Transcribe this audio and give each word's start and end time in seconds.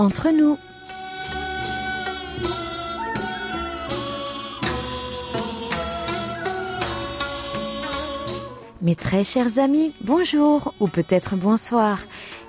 entre 0.00 0.30
nous. 0.30 0.58
Mes 8.82 8.94
très 8.94 9.24
chers 9.24 9.58
amis, 9.58 9.92
bonjour 10.02 10.72
ou 10.78 10.86
peut-être 10.86 11.34
bonsoir. 11.34 11.98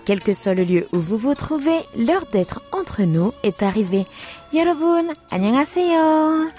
Quel 0.06 0.20
que 0.22 0.34
soit 0.34 0.54
le 0.54 0.64
lieu 0.64 0.88
où 0.94 1.00
vous 1.00 1.18
vous 1.18 1.34
trouvez, 1.34 1.80
l'heure 1.98 2.26
d'être 2.32 2.62
entre 2.72 3.04
nous 3.04 3.34
est 3.44 3.64
arrivée. 3.64 4.06
여러분, 4.54 5.14
안녕하세요. 5.32 6.52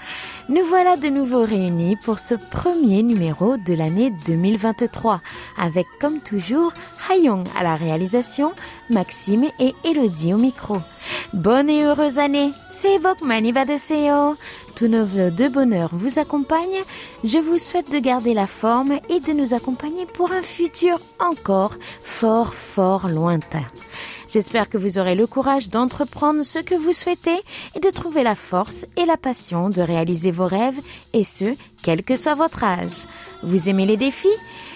Nous 0.50 0.64
voilà 0.66 0.98
de 0.98 1.08
nouveau 1.08 1.42
réunis 1.42 1.96
pour 1.96 2.18
ce 2.18 2.34
premier 2.34 3.02
numéro 3.02 3.56
de 3.56 3.72
l'année 3.72 4.12
2023, 4.26 5.22
avec 5.58 5.86
comme 5.98 6.20
toujours 6.20 6.74
Hayong 7.10 7.44
à 7.58 7.62
la 7.62 7.76
réalisation, 7.76 8.52
Maxime 8.90 9.46
et 9.58 9.74
Elodie 9.84 10.34
au 10.34 10.36
micro. 10.36 10.76
Bonne 11.32 11.70
et 11.70 11.82
heureuse 11.84 12.18
année, 12.18 12.50
c'est 12.70 12.98
Bokmani 12.98 13.52
Badeseo. 13.52 14.36
Tous 14.74 14.86
nos 14.86 15.06
voeux 15.06 15.30
de 15.30 15.48
bonheur 15.48 15.88
vous 15.94 16.18
accompagnent. 16.18 16.82
Je 17.24 17.38
vous 17.38 17.58
souhaite 17.58 17.90
de 17.90 17.98
garder 17.98 18.34
la 18.34 18.46
forme 18.46 18.98
et 19.08 19.20
de 19.20 19.32
nous 19.32 19.54
accompagner 19.54 20.04
pour 20.04 20.30
un 20.30 20.42
futur 20.42 20.98
encore 21.20 21.72
fort, 22.02 22.52
fort 22.52 23.08
lointain. 23.08 23.64
J'espère 24.34 24.68
que 24.68 24.78
vous 24.78 24.98
aurez 24.98 25.14
le 25.14 25.28
courage 25.28 25.68
d'entreprendre 25.68 26.42
ce 26.42 26.58
que 26.58 26.74
vous 26.74 26.92
souhaitez 26.92 27.38
et 27.76 27.78
de 27.78 27.88
trouver 27.88 28.24
la 28.24 28.34
force 28.34 28.84
et 28.96 29.06
la 29.06 29.16
passion 29.16 29.68
de 29.68 29.80
réaliser 29.80 30.32
vos 30.32 30.48
rêves, 30.48 30.80
et 31.12 31.22
ce, 31.22 31.54
quel 31.84 32.02
que 32.02 32.16
soit 32.16 32.34
votre 32.34 32.64
âge. 32.64 33.06
Vous 33.44 33.68
aimez 33.68 33.86
les 33.86 33.96
défis? 33.96 34.26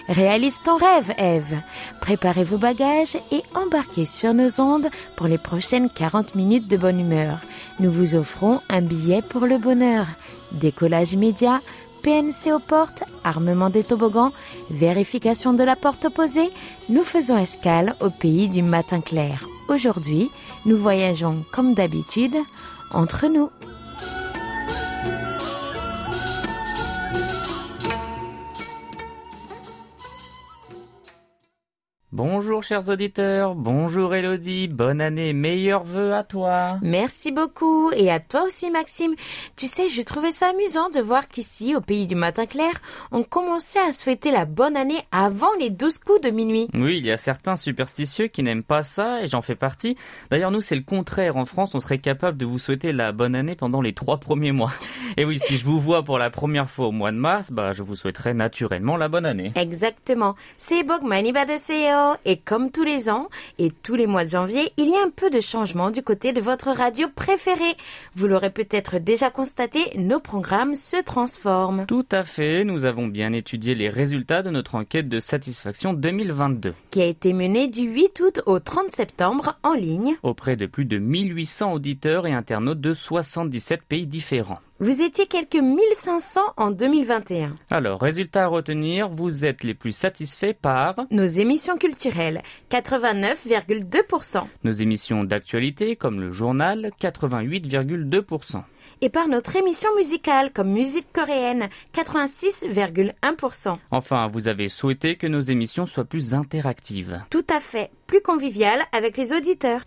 Réalise 0.07 0.61
ton 0.63 0.77
rêve, 0.77 1.13
Eve. 1.17 1.57
Préparez 1.99 2.45
vos 2.45 2.57
bagages 2.57 3.17
et 3.33 3.43
embarquez 3.53 4.05
sur 4.05 4.33
nos 4.33 4.61
ondes 4.61 4.87
pour 5.17 5.27
les 5.27 5.37
prochaines 5.37 5.89
40 5.89 6.35
minutes 6.35 6.69
de 6.69 6.77
bonne 6.77 7.01
humeur. 7.01 7.41
Nous 7.81 7.91
vous 7.91 8.15
offrons 8.15 8.61
un 8.69 8.81
billet 8.81 9.21
pour 9.29 9.45
le 9.45 9.57
bonheur. 9.57 10.05
Décollage 10.53 11.11
immédiat, 11.11 11.59
PNC 12.03 12.53
aux 12.53 12.59
portes, 12.59 13.03
armement 13.23 13.69
des 13.69 13.83
toboggans, 13.83 14.31
vérification 14.69 15.53
de 15.53 15.63
la 15.63 15.75
porte 15.75 16.05
opposée, 16.05 16.49
nous 16.89 17.03
faisons 17.03 17.37
escale 17.37 17.95
au 18.01 18.09
pays 18.09 18.47
du 18.49 18.63
matin 18.63 19.01
clair. 19.01 19.45
Aujourd'hui, 19.67 20.29
nous 20.65 20.77
voyageons 20.77 21.43
comme 21.51 21.73
d'habitude 21.73 22.35
entre 22.93 23.27
nous. 23.27 23.49
Bonjour 32.11 32.63
chers 32.63 32.89
auditeurs, 32.89 33.53
bonjour 33.53 34.15
Elodie, 34.15 34.67
bonne 34.67 34.99
année, 34.99 35.31
meilleurs 35.31 35.83
vœux 35.83 36.15
à 36.15 36.23
toi. 36.23 36.79
Merci 36.81 37.31
beaucoup 37.31 37.91
et 37.91 38.09
à 38.09 38.19
toi 38.19 38.45
aussi 38.45 38.71
Maxime. 38.71 39.13
Tu 39.55 39.67
sais, 39.67 39.89
je 39.89 40.01
trouvais 40.01 40.31
ça 40.31 40.49
amusant 40.49 40.89
de 40.89 41.01
voir 41.01 41.27
qu'ici, 41.27 41.75
au 41.75 41.81
pays 41.81 42.07
du 42.07 42.15
matin 42.15 42.47
clair, 42.47 42.71
on 43.11 43.21
commençait 43.21 43.77
à 43.87 43.93
souhaiter 43.93 44.31
la 44.31 44.45
bonne 44.45 44.75
année 44.75 45.03
avant 45.11 45.53
les 45.59 45.69
douze 45.69 45.99
coups 45.99 46.21
de 46.21 46.31
minuit. 46.31 46.67
Oui, 46.73 46.97
il 46.97 47.05
y 47.05 47.11
a 47.11 47.17
certains 47.17 47.55
superstitieux 47.55 48.25
qui 48.25 48.41
n'aiment 48.41 48.63
pas 48.63 48.81
ça 48.81 49.21
et 49.21 49.27
j'en 49.27 49.43
fais 49.43 49.53
partie. 49.53 49.95
D'ailleurs, 50.31 50.49
nous, 50.49 50.61
c'est 50.61 50.75
le 50.75 50.81
contraire. 50.81 51.37
En 51.37 51.45
France, 51.45 51.75
on 51.75 51.79
serait 51.79 51.99
capable 51.99 52.39
de 52.39 52.45
vous 52.47 52.57
souhaiter 52.57 52.91
la 52.91 53.11
bonne 53.11 53.35
année 53.35 53.55
pendant 53.55 53.81
les 53.81 53.93
trois 53.93 54.17
premiers 54.17 54.51
mois. 54.51 54.73
Et 55.17 55.25
oui, 55.25 55.37
si 55.39 55.57
je 55.57 55.65
vous 55.65 55.79
vois 55.79 56.01
pour 56.01 56.17
la 56.17 56.31
première 56.31 56.71
fois 56.71 56.87
au 56.87 56.91
mois 56.91 57.11
de 57.11 57.17
mars, 57.17 57.51
bah, 57.51 57.73
je 57.73 57.83
vous 57.83 57.95
souhaiterais 57.95 58.33
naturellement 58.33 58.97
la 58.97 59.09
bonne 59.09 59.25
année. 59.25 59.51
Exactement. 59.55 60.35
C'est 60.57 60.83
de 60.83 61.57
Et 62.25 62.37
comme 62.37 62.71
tous 62.71 62.83
les 62.83 63.09
ans 63.09 63.29
et 63.57 63.71
tous 63.71 63.95
les 63.95 64.07
mois 64.07 64.23
de 64.23 64.29
janvier, 64.29 64.71
il 64.77 64.89
y 64.89 64.95
a 64.95 65.03
un 65.05 65.09
peu 65.09 65.29
de 65.29 65.39
changement 65.39 65.91
du 65.91 66.01
côté 66.03 66.31
de 66.31 66.41
votre 66.41 66.69
radio 66.69 67.07
préférée. 67.13 67.75
Vous 68.15 68.27
l'aurez 68.27 68.49
peut-être 68.49 68.97
déjà 68.97 69.29
constaté, 69.29 69.79
nos 69.97 70.19
programmes 70.19 70.75
se 70.75 71.01
transforment. 71.03 71.85
Tout 71.87 72.05
à 72.11 72.23
fait, 72.23 72.63
nous 72.63 72.85
avons 72.85 73.07
bien 73.07 73.31
étudié 73.31 73.75
les 73.75 73.89
résultats 73.89 74.43
de 74.43 74.49
notre 74.49 74.75
enquête 74.75 75.09
de 75.09 75.19
satisfaction 75.19 75.93
2022. 75.93 76.73
Qui 76.91 77.01
a 77.01 77.05
été 77.05 77.33
menée 77.33 77.67
du 77.67 77.81
8 77.81 78.21
août 78.21 78.41
au 78.45 78.59
30 78.59 78.89
septembre 78.89 79.57
en 79.63 79.73
ligne. 79.73 80.15
Auprès 80.23 80.55
de 80.55 80.65
plus 80.65 80.85
de 80.85 80.97
1800 80.97 81.73
auditeurs 81.73 82.27
et 82.27 82.33
internautes 82.33 82.81
de 82.81 82.93
77 82.93 83.83
pays 83.83 84.07
différents. 84.07 84.59
Vous 84.81 85.01
étiez 85.01 85.27
quelques 85.27 85.55
1500 85.55 86.39
en 86.55 86.71
2021. 86.71 87.53
Alors, 87.69 87.99
résultat 87.99 88.45
à 88.45 88.47
retenir, 88.47 89.09
vous 89.09 89.43
êtes 89.43 89.65
les 89.65 89.73
plus 89.73 89.91
satisfaits 89.91 90.53
par 90.53 90.95
nos 91.11 91.25
émissions 91.25 91.77
culturelles, 91.77 92.41
89,2%. 92.71 94.43
Nos 94.63 94.71
émissions 94.71 95.25
d'actualité, 95.25 95.97
comme 95.97 96.21
le 96.21 96.31
journal, 96.31 96.91
88,2%. 97.01 98.61
Et 99.01 99.09
par 99.09 99.27
notre 99.27 99.57
émission 99.57 99.93
musicale, 99.97 100.53
comme 100.53 100.71
musique 100.71 101.11
coréenne, 101.11 101.67
86,1%. 101.93 103.75
Enfin, 103.91 104.27
vous 104.27 104.47
avez 104.47 104.69
souhaité 104.69 105.17
que 105.17 105.27
nos 105.27 105.41
émissions 105.41 105.87
soient 105.87 106.05
plus 106.05 106.33
interactives. 106.33 107.21
Tout 107.29 107.45
à 107.53 107.59
fait, 107.59 107.91
plus 108.07 108.21
conviviales 108.21 108.83
avec 108.93 109.17
les 109.17 109.33
auditeurs. 109.33 109.81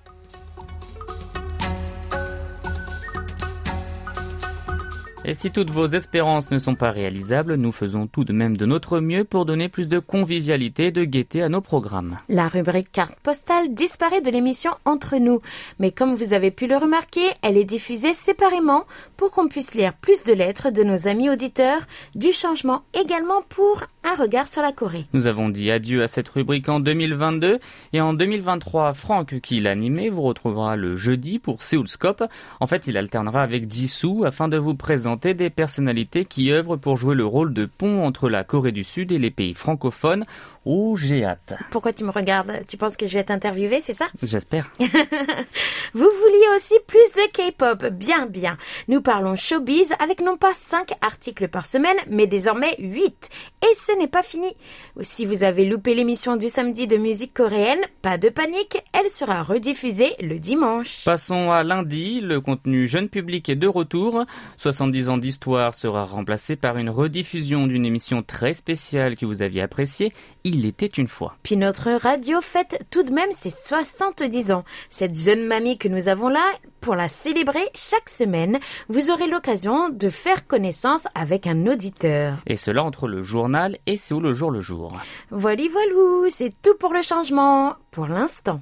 Et 5.24 5.34
si 5.34 5.52
toutes 5.52 5.70
vos 5.70 5.86
espérances 5.86 6.50
ne 6.50 6.58
sont 6.58 6.74
pas 6.74 6.90
réalisables, 6.90 7.54
nous 7.54 7.70
faisons 7.70 8.08
tout 8.08 8.24
de 8.24 8.32
même 8.32 8.56
de 8.56 8.66
notre 8.66 8.98
mieux 8.98 9.22
pour 9.22 9.46
donner 9.46 9.68
plus 9.68 9.86
de 9.86 10.00
convivialité 10.00 10.86
et 10.86 10.90
de 10.90 11.04
gaieté 11.04 11.42
à 11.42 11.48
nos 11.48 11.60
programmes. 11.60 12.18
La 12.28 12.48
rubrique 12.48 12.90
carte 12.90 13.14
postale 13.22 13.72
disparaît 13.72 14.20
de 14.20 14.32
l'émission 14.32 14.72
Entre 14.84 15.18
nous, 15.18 15.38
mais 15.78 15.92
comme 15.92 16.14
vous 16.14 16.34
avez 16.34 16.50
pu 16.50 16.66
le 16.66 16.76
remarquer, 16.76 17.22
elle 17.42 17.56
est 17.56 17.62
diffusée 17.62 18.14
séparément 18.14 18.84
pour 19.16 19.30
qu'on 19.30 19.46
puisse 19.46 19.76
lire 19.76 19.94
plus 19.94 20.24
de 20.24 20.32
lettres 20.32 20.72
de 20.72 20.82
nos 20.82 21.06
amis 21.06 21.30
auditeurs, 21.30 21.82
du 22.16 22.32
changement 22.32 22.82
également 22.92 23.42
pour 23.48 23.84
un 24.02 24.20
regard 24.20 24.48
sur 24.48 24.62
la 24.62 24.72
Corée. 24.72 25.06
Nous 25.12 25.28
avons 25.28 25.48
dit 25.48 25.70
adieu 25.70 26.02
à 26.02 26.08
cette 26.08 26.30
rubrique 26.30 26.68
en 26.68 26.80
2022 26.80 27.60
et 27.92 28.00
en 28.00 28.12
2023, 28.12 28.92
Franck, 28.94 29.38
qui 29.38 29.60
l'animait, 29.60 30.08
vous 30.08 30.22
retrouvera 30.22 30.74
le 30.74 30.96
jeudi 30.96 31.38
pour 31.38 31.62
Seoulscope. 31.62 32.24
En 32.58 32.66
fait, 32.66 32.88
il 32.88 32.96
alternera 32.96 33.44
avec 33.44 33.70
Jisoo 33.70 34.24
afin 34.24 34.48
de 34.48 34.56
vous 34.56 34.74
présenter 34.74 35.11
des 35.16 35.50
personnalités 35.50 36.24
qui 36.24 36.50
œuvrent 36.50 36.76
pour 36.76 36.96
jouer 36.96 37.14
le 37.14 37.24
rôle 37.24 37.52
de 37.52 37.66
pont 37.66 38.04
entre 38.04 38.28
la 38.28 38.44
Corée 38.44 38.72
du 38.72 38.84
Sud 38.84 39.12
et 39.12 39.18
les 39.18 39.30
pays 39.30 39.54
francophones 39.54 40.24
Oh, 40.64 40.96
j'ai 40.96 41.24
hâte. 41.24 41.54
Pourquoi 41.70 41.92
tu 41.92 42.04
me 42.04 42.10
regardes? 42.10 42.52
Tu 42.68 42.76
penses 42.76 42.96
que 42.96 43.06
je 43.06 43.14
vais 43.14 43.24
t'interviewer, 43.24 43.80
c'est 43.80 43.94
ça? 43.94 44.06
J'espère. 44.22 44.70
Vous 44.78 46.08
vouliez 46.08 46.46
aussi 46.54 46.74
plus 46.86 46.98
de 46.98 47.50
K-pop 47.50 47.86
Bien, 47.92 48.26
bien. 48.26 48.56
Nous 48.86 49.02
parlons 49.02 49.34
showbiz 49.34 49.92
avec 49.98 50.20
non 50.20 50.36
pas 50.36 50.54
5 50.54 50.92
articles 51.00 51.48
par 51.48 51.66
semaine, 51.66 51.96
mais 52.08 52.28
désormais 52.28 52.76
8. 52.78 53.28
Et 53.62 53.74
ce 53.74 53.98
n'est 53.98 54.06
pas 54.06 54.22
fini. 54.22 54.54
Si 55.00 55.26
vous 55.26 55.42
avez 55.42 55.64
loupé 55.64 55.96
l'émission 55.96 56.36
du 56.36 56.48
samedi 56.48 56.86
de 56.86 56.96
musique 56.96 57.34
coréenne, 57.34 57.80
pas 58.00 58.16
de 58.16 58.28
panique, 58.28 58.78
elle 58.92 59.10
sera 59.10 59.42
rediffusée 59.42 60.14
le 60.20 60.38
dimanche. 60.38 61.04
Passons 61.04 61.50
à 61.50 61.64
lundi, 61.64 62.20
le 62.20 62.40
contenu 62.40 62.86
jeune 62.86 63.08
public 63.08 63.48
est 63.48 63.56
de 63.56 63.66
retour. 63.66 64.24
70 64.58 65.08
ans 65.08 65.18
d'histoire 65.18 65.74
sera 65.74 66.04
remplacé 66.04 66.54
par 66.54 66.78
une 66.78 66.90
rediffusion 66.90 67.66
d'une 67.66 67.84
émission 67.84 68.22
très 68.22 68.52
spéciale 68.52 69.16
que 69.16 69.26
vous 69.26 69.42
aviez 69.42 69.62
appréciée. 69.62 70.12
Il 70.54 70.66
était 70.66 70.84
une 70.84 71.08
fois. 71.08 71.34
Puis 71.42 71.56
notre 71.56 71.90
radio 71.92 72.42
fête 72.42 72.84
tout 72.90 73.02
de 73.02 73.10
même 73.10 73.32
ses 73.32 73.48
70 73.48 74.52
ans. 74.52 74.64
Cette 74.90 75.18
jeune 75.18 75.46
mamie 75.46 75.78
que 75.78 75.88
nous 75.88 76.08
avons 76.08 76.28
là, 76.28 76.44
pour 76.82 76.94
la 76.94 77.08
célébrer 77.08 77.66
chaque 77.74 78.10
semaine, 78.10 78.58
vous 78.90 79.10
aurez 79.10 79.28
l'occasion 79.28 79.88
de 79.88 80.10
faire 80.10 80.46
connaissance 80.46 81.08
avec 81.14 81.46
un 81.46 81.66
auditeur. 81.66 82.36
Et 82.46 82.56
cela 82.56 82.84
entre 82.84 83.08
le 83.08 83.22
journal 83.22 83.78
et 83.86 83.96
C'est 83.96 84.12
où 84.12 84.20
le 84.20 84.34
jour 84.34 84.50
le 84.50 84.60
jour. 84.60 84.92
Voilà, 85.30 85.62
voilà, 85.72 86.28
c'est 86.28 86.52
tout 86.60 86.74
pour 86.78 86.92
le 86.92 87.00
changement, 87.00 87.72
pour 87.90 88.06
l'instant. 88.08 88.60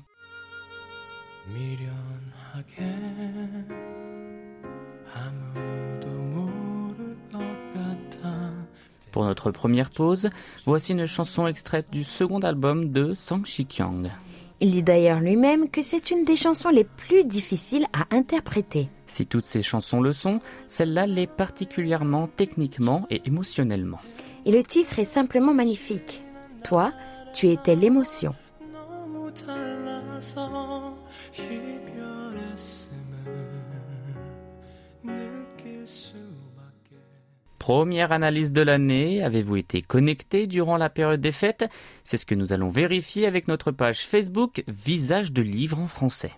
Pour 9.13 9.25
notre 9.25 9.51
première 9.51 9.91
pause, 9.91 10.31
voici 10.67 10.93
une 10.93 11.07
chanson 11.07 11.47
extraite 11.47 11.89
du 11.91 12.05
second 12.05 12.41
album 12.41 12.91
de 12.91 13.15
Sang 13.15 13.45
Shikyang. 13.45 14.11
Il 14.61 14.73
dit 14.73 14.83
d'ailleurs 14.83 15.21
lui-même 15.21 15.71
que 15.71 15.81
c'est 15.81 16.11
une 16.11 16.25
des 16.25 16.37
chansons 16.37 16.69
les 16.69 16.85
plus 16.85 17.25
difficiles 17.25 17.87
à 17.95 18.15
interpréter. 18.15 18.89
Si 19.07 19.27
toutes 19.27 19.47
ces 19.47 19.63
chansons 19.63 20.01
le 20.01 20.13
sont, 20.13 20.41
celle-là 20.69 21.07
l'est 21.07 21.27
particulièrement 21.27 22.29
techniquement 22.37 23.07
et 23.09 23.23
émotionnellement. 23.25 24.01
Et 24.45 24.53
le 24.53 24.63
titre 24.63 24.99
est 24.99 25.05
simplement 25.05 25.55
magnifique. 25.55 26.23
Toi, 26.63 26.93
tu 27.35 27.49
étais 27.49 27.75
l'émotion. 27.75 28.35
Première 37.61 38.11
analyse 38.11 38.53
de 38.53 38.63
l'année, 38.63 39.23
avez-vous 39.23 39.57
été 39.57 39.83
connecté 39.83 40.47
durant 40.47 40.79
la 40.79 40.89
période 40.89 41.21
des 41.21 41.31
fêtes? 41.31 41.67
C'est 42.05 42.17
ce 42.17 42.25
que 42.25 42.35
nous 42.35 42.55
allons 42.55 42.71
vérifier 42.71 43.27
avec 43.27 43.49
notre 43.49 43.71
page 43.71 43.99
Facebook 43.99 44.65
Visage 44.67 45.31
de 45.31 45.43
livres 45.43 45.79
en 45.79 45.87
français. 45.87 46.33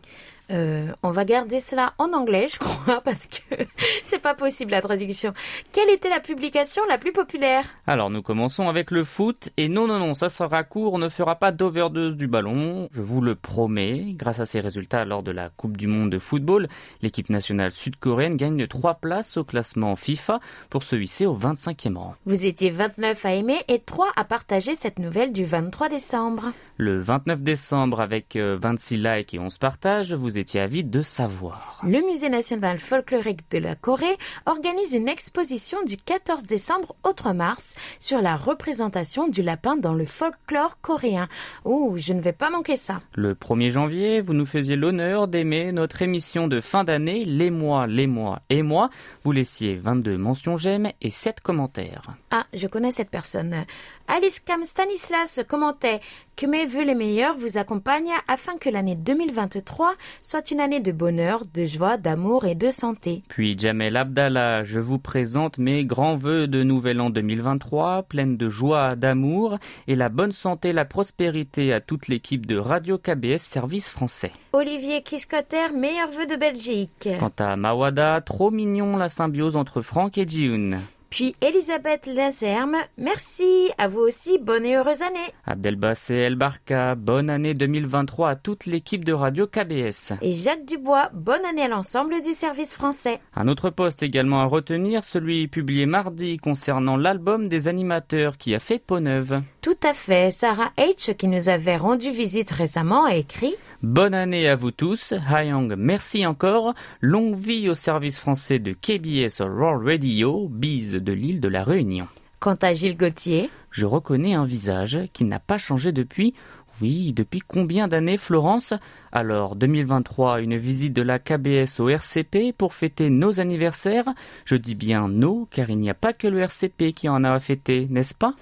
Euh, 0.52 0.92
on 1.02 1.10
va 1.10 1.24
garder 1.24 1.60
cela 1.60 1.94
en 1.98 2.12
anglais, 2.12 2.46
je 2.52 2.58
crois, 2.58 3.00
parce 3.04 3.26
que 3.26 3.64
c'est 4.04 4.18
pas 4.18 4.34
possible 4.34 4.70
la 4.70 4.82
traduction. 4.82 5.32
Quelle 5.72 5.90
était 5.90 6.10
la 6.10 6.20
publication 6.20 6.82
la 6.88 6.98
plus 6.98 7.12
populaire? 7.12 7.64
Alors 7.86 8.10
nous 8.10 8.22
commençons 8.22 8.68
avec 8.68 8.90
le 8.90 9.04
foot 9.04 9.50
et 9.56 9.68
non 9.68 9.86
non 9.86 9.98
non, 9.98 10.14
ça 10.14 10.28
sera 10.28 10.62
court, 10.64 10.92
on 10.94 10.98
ne 10.98 11.08
fera 11.08 11.36
pas 11.36 11.52
d'overdose 11.52 12.16
du 12.16 12.26
ballon, 12.26 12.88
je 12.92 13.02
vous 13.02 13.20
le 13.20 13.34
promets. 13.34 14.14
Grâce 14.14 14.40
à 14.40 14.46
ces 14.46 14.60
résultats 14.60 15.04
lors 15.04 15.22
de 15.22 15.30
la 15.30 15.48
Coupe 15.48 15.76
du 15.76 15.86
monde 15.86 16.10
de 16.10 16.18
football, 16.18 16.68
l'équipe 17.00 17.30
nationale 17.30 17.72
sud-coréenne 17.72 18.36
gagne 18.36 18.66
trois 18.66 18.94
places 18.94 19.36
au 19.36 19.44
classement 19.44 19.96
FIFA 19.96 20.40
pour 20.70 20.82
se 20.82 20.96
hisser 20.96 21.26
au 21.26 21.36
25e 21.36 21.96
rang. 21.96 22.14
Vous 22.26 22.46
étiez 22.46 22.70
29 22.70 23.24
à 23.24 23.34
aimer 23.34 23.58
et 23.68 23.78
3 23.78 24.08
à 24.16 24.24
partager 24.24 24.74
cette 24.74 24.98
nouvelle 24.98 25.32
du 25.32 25.44
23 25.44 25.88
décembre. 25.88 26.52
Le 26.76 26.98
29 27.00 27.42
décembre 27.42 28.00
avec 28.00 28.36
26 28.36 28.94
euh, 29.06 29.16
likes 29.16 29.34
et 29.34 29.38
11 29.38 29.58
partages, 29.58 30.14
vous 30.14 30.38
étiez 30.42 30.60
avide 30.60 30.90
de 30.90 31.02
savoir. 31.02 31.80
Le 31.84 32.00
Musée 32.06 32.28
national 32.28 32.78
folklorique 32.78 33.50
de 33.50 33.58
la 33.58 33.74
Corée 33.74 34.16
organise 34.46 34.92
une 34.92 35.08
exposition 35.08 35.82
du 35.84 35.96
14 35.96 36.44
décembre 36.44 36.94
au 37.04 37.12
3 37.12 37.32
mars 37.32 37.74
sur 37.98 38.20
la 38.20 38.36
représentation 38.36 39.28
du 39.28 39.42
lapin 39.42 39.76
dans 39.76 39.94
le 39.94 40.04
folklore 40.04 40.80
coréen. 40.80 41.28
Oh, 41.64 41.94
je 41.96 42.12
ne 42.12 42.20
vais 42.20 42.32
pas 42.32 42.50
manquer 42.50 42.76
ça. 42.76 43.00
Le 43.14 43.34
1er 43.34 43.70
janvier, 43.70 44.20
vous 44.20 44.34
nous 44.34 44.46
faisiez 44.46 44.76
l'honneur 44.76 45.28
d'aimer 45.28 45.72
notre 45.72 46.02
émission 46.02 46.48
de 46.48 46.60
fin 46.60 46.84
d'année 46.84 47.24
Les 47.24 47.50
mois, 47.50 47.86
les 47.86 48.06
mois 48.06 48.42
et 48.50 48.62
moi. 48.62 48.90
Vous 49.22 49.32
laissiez 49.32 49.76
22 49.76 50.16
mentions 50.18 50.56
j'aime 50.56 50.90
et 51.00 51.10
7 51.10 51.40
commentaires. 51.40 52.16
Ah, 52.30 52.46
je 52.52 52.66
connais 52.66 52.90
cette 52.90 53.10
personne. 53.10 53.64
Alice 54.08 54.40
Cam 54.40 54.64
Stanislas 54.64 55.40
commentait 55.48 56.00
que 56.36 56.46
mes 56.46 56.66
vœux 56.66 56.84
les 56.84 56.94
meilleurs 56.94 57.36
vous 57.36 57.58
accompagnent 57.58 58.14
afin 58.28 58.56
que 58.56 58.68
l'année 58.68 58.96
2023 58.96 59.94
soit 60.32 60.50
une 60.50 60.60
année 60.60 60.80
de 60.80 60.92
bonheur, 60.92 61.42
de 61.52 61.66
joie, 61.66 61.98
d'amour 61.98 62.46
et 62.46 62.54
de 62.54 62.70
santé. 62.70 63.22
Puis 63.28 63.54
Jamel 63.58 63.98
Abdallah, 63.98 64.64
je 64.64 64.80
vous 64.80 64.98
présente 64.98 65.58
mes 65.58 65.84
grands 65.84 66.14
vœux 66.14 66.46
de 66.46 66.62
nouvel 66.62 67.02
an 67.02 67.10
2023, 67.10 68.04
pleine 68.04 68.38
de 68.38 68.48
joie, 68.48 68.96
d'amour 68.96 69.58
et 69.88 69.94
la 69.94 70.08
bonne 70.08 70.32
santé, 70.32 70.72
la 70.72 70.86
prospérité 70.86 71.74
à 71.74 71.82
toute 71.82 72.08
l'équipe 72.08 72.46
de 72.46 72.56
Radio 72.56 72.96
KBS 72.96 73.40
Service 73.40 73.90
français. 73.90 74.32
Olivier 74.54 75.02
Kiskotter, 75.02 75.70
meilleurs 75.76 76.10
vœux 76.10 76.26
de 76.26 76.36
Belgique. 76.36 77.10
Quant 77.20 77.32
à 77.38 77.54
Mawada, 77.56 78.22
trop 78.22 78.50
mignon 78.50 78.96
la 78.96 79.10
symbiose 79.10 79.56
entre 79.56 79.82
Franck 79.82 80.16
et 80.16 80.26
Jioun. 80.26 80.78
Puis 81.12 81.36
Elisabeth 81.42 82.06
Lazerme, 82.06 82.78
merci, 82.96 83.70
à 83.76 83.86
vous 83.86 84.00
aussi, 84.00 84.38
bonne 84.38 84.64
et 84.64 84.76
heureuse 84.76 85.02
année. 85.02 85.18
Abdelbassé 85.44 86.14
El 86.14 86.36
Barka, 86.36 86.94
bonne 86.94 87.28
année 87.28 87.52
2023 87.52 88.30
à 88.30 88.34
toute 88.34 88.64
l'équipe 88.64 89.04
de 89.04 89.12
radio 89.12 89.46
KBS. 89.46 90.14
Et 90.22 90.32
Jacques 90.32 90.64
Dubois, 90.64 91.10
bonne 91.12 91.44
année 91.44 91.64
à 91.64 91.68
l'ensemble 91.68 92.22
du 92.22 92.32
service 92.32 92.72
français. 92.72 93.20
Un 93.36 93.46
autre 93.48 93.68
poste 93.68 94.02
également 94.02 94.40
à 94.40 94.46
retenir, 94.46 95.04
celui 95.04 95.48
publié 95.48 95.84
mardi 95.84 96.38
concernant 96.38 96.96
l'album 96.96 97.46
des 97.46 97.68
animateurs 97.68 98.38
qui 98.38 98.54
a 98.54 98.58
fait 98.58 98.78
peau 98.78 98.98
neuve. 98.98 99.42
Tout 99.60 99.78
à 99.82 99.92
fait, 99.92 100.30
Sarah 100.30 100.72
H, 100.78 101.14
qui 101.14 101.28
nous 101.28 101.50
avait 101.50 101.76
rendu 101.76 102.10
visite 102.10 102.50
récemment, 102.52 103.04
a 103.04 103.16
écrit 103.16 103.54
Bonne 103.82 104.14
année 104.14 104.48
à 104.48 104.54
vous 104.54 104.70
tous. 104.70 105.12
Hyang, 105.28 105.74
merci 105.76 106.24
encore. 106.24 106.72
Longue 107.00 107.34
vie 107.34 107.68
au 107.68 107.74
service 107.74 108.20
français 108.20 108.60
de 108.60 108.72
KBS 108.72 109.40
World 109.40 109.84
Radio, 109.84 110.48
bise 110.48 110.92
de 110.92 111.12
l'île 111.12 111.40
de 111.40 111.48
la 111.48 111.64
Réunion. 111.64 112.06
Quant 112.38 112.54
à 112.62 112.74
Gilles 112.74 112.96
Gauthier, 112.96 113.50
je 113.72 113.84
reconnais 113.84 114.34
un 114.34 114.44
visage 114.44 115.00
qui 115.12 115.24
n'a 115.24 115.40
pas 115.40 115.58
changé 115.58 115.90
depuis. 115.90 116.32
Oui, 116.80 117.12
depuis 117.12 117.40
combien 117.40 117.86
d'années, 117.88 118.16
Florence? 118.16 118.74
Alors, 119.12 119.56
2023, 119.56 120.40
une 120.40 120.56
visite 120.56 120.94
de 120.94 121.02
la 121.02 121.18
KBS 121.18 121.80
au 121.80 121.88
RCP 121.88 122.52
pour 122.56 122.72
fêter 122.72 123.10
nos 123.10 123.40
anniversaires? 123.40 124.06
Je 124.44 124.56
dis 124.56 124.74
bien 124.74 125.08
nos, 125.08 125.46
car 125.50 125.68
il 125.68 125.78
n'y 125.78 125.90
a 125.90 125.94
pas 125.94 126.12
que 126.12 126.26
le 126.26 126.40
RCP 126.40 126.92
qui 126.94 127.08
en 127.08 127.24
a 127.24 127.38
fêté, 127.38 127.86
n'est-ce 127.90 128.14
pas? 128.14 128.34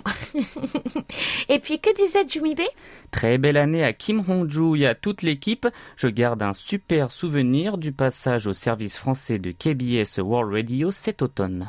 Et 1.49 1.59
puis, 1.59 1.81
que 1.81 1.95
disait 1.97 2.29
Jumibe 2.29 2.61
Très 3.11 3.39
belle 3.39 3.57
année 3.57 3.83
à 3.83 3.93
Kim 3.93 4.23
Hong-ju 4.27 4.81
et 4.81 4.87
à 4.87 4.95
toute 4.95 5.23
l'équipe. 5.23 5.67
Je 5.97 6.07
garde 6.07 6.43
un 6.43 6.53
super 6.53 7.11
souvenir 7.11 7.79
du 7.79 7.91
passage 7.91 8.47
au 8.47 8.53
service 8.53 8.97
français 8.97 9.39
de 9.39 9.51
KBS 9.51 10.21
World 10.21 10.53
Radio 10.55 10.93
cet 10.93 11.23
automne. 11.23 11.69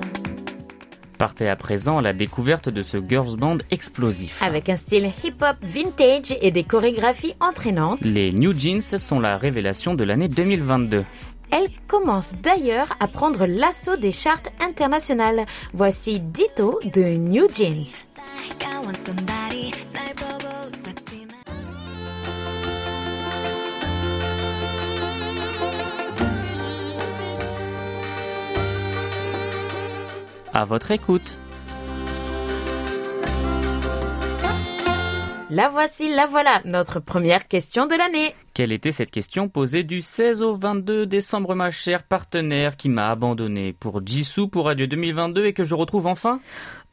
Partez 1.21 1.47
à 1.47 1.55
présent 1.55 1.99
à 1.99 2.01
la 2.01 2.13
découverte 2.13 2.67
de 2.67 2.81
ce 2.81 2.97
girls 2.97 3.35
band 3.37 3.59
explosif. 3.69 4.41
Avec 4.41 4.69
un 4.69 4.75
style 4.75 5.11
hip-hop 5.23 5.55
vintage 5.61 6.35
et 6.41 6.49
des 6.49 6.63
chorégraphies 6.63 7.35
entraînantes, 7.39 8.01
les 8.01 8.31
New 8.31 8.57
Jeans 8.57 8.81
sont 8.81 9.19
la 9.19 9.37
révélation 9.37 9.93
de 9.93 10.03
l'année 10.03 10.29
2022. 10.29 11.05
Elle 11.51 11.69
commence 11.87 12.33
d'ailleurs 12.41 12.97
à 12.99 13.05
prendre 13.05 13.45
l'assaut 13.45 13.97
des 13.97 14.11
charts 14.11 14.41
internationales. 14.61 15.45
Voici 15.73 16.19
Ditto 16.19 16.79
de 16.91 17.03
New 17.03 17.45
Jeans. 17.53 17.85
À 30.53 30.65
votre 30.65 30.91
écoute. 30.91 31.37
La 35.49 35.67
voici, 35.67 36.13
la 36.13 36.27
voilà, 36.27 36.61
notre 36.63 37.01
première 37.01 37.47
question 37.47 37.85
de 37.85 37.93
l'année. 37.95 38.33
Quelle 38.53 38.71
était 38.71 38.93
cette 38.93 39.11
question 39.11 39.49
posée 39.49 39.83
du 39.83 40.01
16 40.01 40.41
au 40.41 40.55
22 40.55 41.05
décembre, 41.05 41.55
ma 41.55 41.71
chère 41.71 42.03
partenaire 42.03 42.77
qui 42.77 42.87
m'a 42.87 43.09
abandonné 43.09 43.73
pour 43.73 44.01
Jisoo 44.05 44.47
pour 44.47 44.65
Radio 44.65 44.87
2022 44.87 45.45
et 45.45 45.53
que 45.53 45.65
je 45.65 45.75
retrouve 45.75 46.07
enfin? 46.07 46.39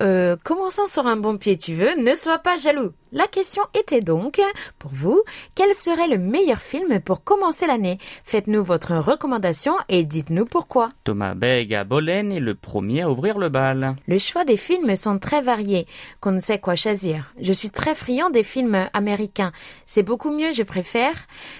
Euh, 0.00 0.36
commençons 0.44 0.86
sur 0.86 1.06
un 1.06 1.16
bon 1.16 1.38
pied, 1.38 1.56
tu 1.56 1.74
veux, 1.74 1.96
ne 1.96 2.14
sois 2.14 2.38
pas 2.38 2.56
jaloux. 2.56 2.92
La 3.10 3.26
question 3.26 3.62
était 3.78 4.00
donc, 4.00 4.40
pour 4.78 4.90
vous, 4.92 5.22
quel 5.54 5.74
serait 5.74 6.08
le 6.08 6.18
meilleur 6.18 6.58
film 6.58 7.00
pour 7.00 7.24
commencer 7.24 7.66
l'année? 7.66 7.98
Faites-nous 8.22 8.62
votre 8.62 8.94
recommandation 8.96 9.74
et 9.88 10.04
dites-nous 10.04 10.44
pourquoi. 10.44 10.90
Thomas 11.04 11.34
Beg 11.34 11.74
à 11.74 11.84
Bolène 11.84 12.32
est 12.32 12.40
le 12.40 12.54
premier 12.54 13.02
à 13.02 13.10
ouvrir 13.10 13.38
le 13.38 13.48
bal. 13.48 13.96
Le 14.06 14.18
choix 14.18 14.44
des 14.44 14.56
films 14.56 14.94
sont 14.94 15.18
très 15.18 15.40
variés, 15.40 15.86
qu'on 16.20 16.32
ne 16.32 16.38
sait 16.38 16.58
quoi 16.58 16.76
choisir. 16.76 17.32
Je 17.40 17.52
suis 17.52 17.70
très 17.70 17.94
friand 17.94 18.30
des 18.30 18.44
films 18.44 18.88
américains. 18.92 19.52
C'est 19.86 20.02
beaucoup 20.02 20.30
mieux, 20.30 20.52
je 20.52 20.62
préfère. 20.62 21.14